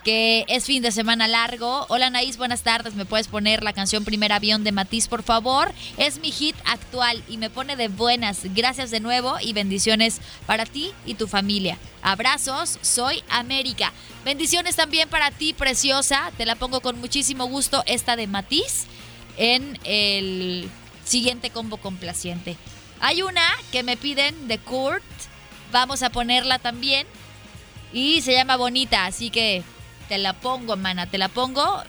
[0.04, 1.86] que es fin de semana largo.
[1.90, 2.94] Hola Naís, buenas tardes.
[2.96, 5.74] ¿Me puedes poner la canción Primer Avión de Matiz, por favor?
[5.98, 8.42] Es mi hit actual y me pone de buenas.
[8.54, 11.78] Gracias de nuevo y bendiciones para ti y tu familia.
[12.02, 13.94] Abrazos, soy América.
[14.26, 16.32] Bendiciones también para ti, preciosa.
[16.38, 18.88] Te la pongo con muchísimo gusto esta de Matiz
[19.38, 20.70] en el
[21.06, 22.58] siguiente combo complaciente.
[23.00, 25.04] Hay una que me piden de Kurt.
[25.72, 27.08] Vamos a ponerla también.
[27.94, 29.64] Y se llama Bonita, así que
[30.14, 31.82] te la pongo, mana, te la pongo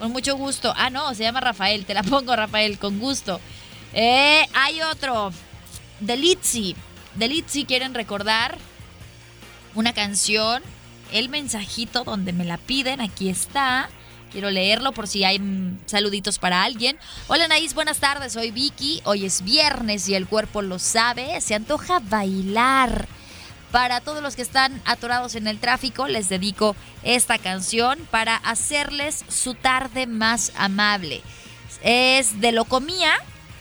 [0.00, 0.74] con mucho gusto.
[0.76, 3.40] Ah, no, se llama Rafael, te la pongo, Rafael, con gusto.
[3.92, 5.32] Eh, hay otro,
[6.00, 6.74] de Litzy.
[7.66, 8.58] Quieren recordar
[9.76, 10.64] una canción,
[11.12, 13.88] el mensajito donde me la piden, aquí está.
[14.32, 16.98] Quiero leerlo por si hay mm, saluditos para alguien.
[17.28, 19.00] Hola Naís, buenas tardes, soy Vicky.
[19.04, 21.40] Hoy es viernes y el cuerpo lo sabe.
[21.40, 23.06] Se antoja bailar.
[23.72, 26.74] Para todos los que están atorados en el tráfico, les dedico
[27.04, 31.22] esta canción para hacerles su tarde más amable.
[31.82, 33.12] Es de Locomía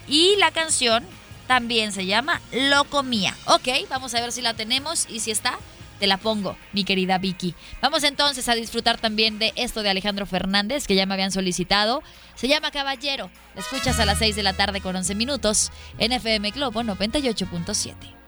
[0.07, 1.05] y la canción
[1.47, 3.35] también se llama Locomía.
[3.45, 5.59] Ok, vamos a ver si la tenemos y si está,
[5.99, 7.53] te la pongo, mi querida Vicky.
[7.79, 12.01] Vamos entonces a disfrutar también de esto de Alejandro Fernández, que ya me habían solicitado.
[12.33, 13.29] Se llama Caballero.
[13.55, 18.18] Escuchas a las 6 de la tarde con 11 minutos en FM Globo 98.7.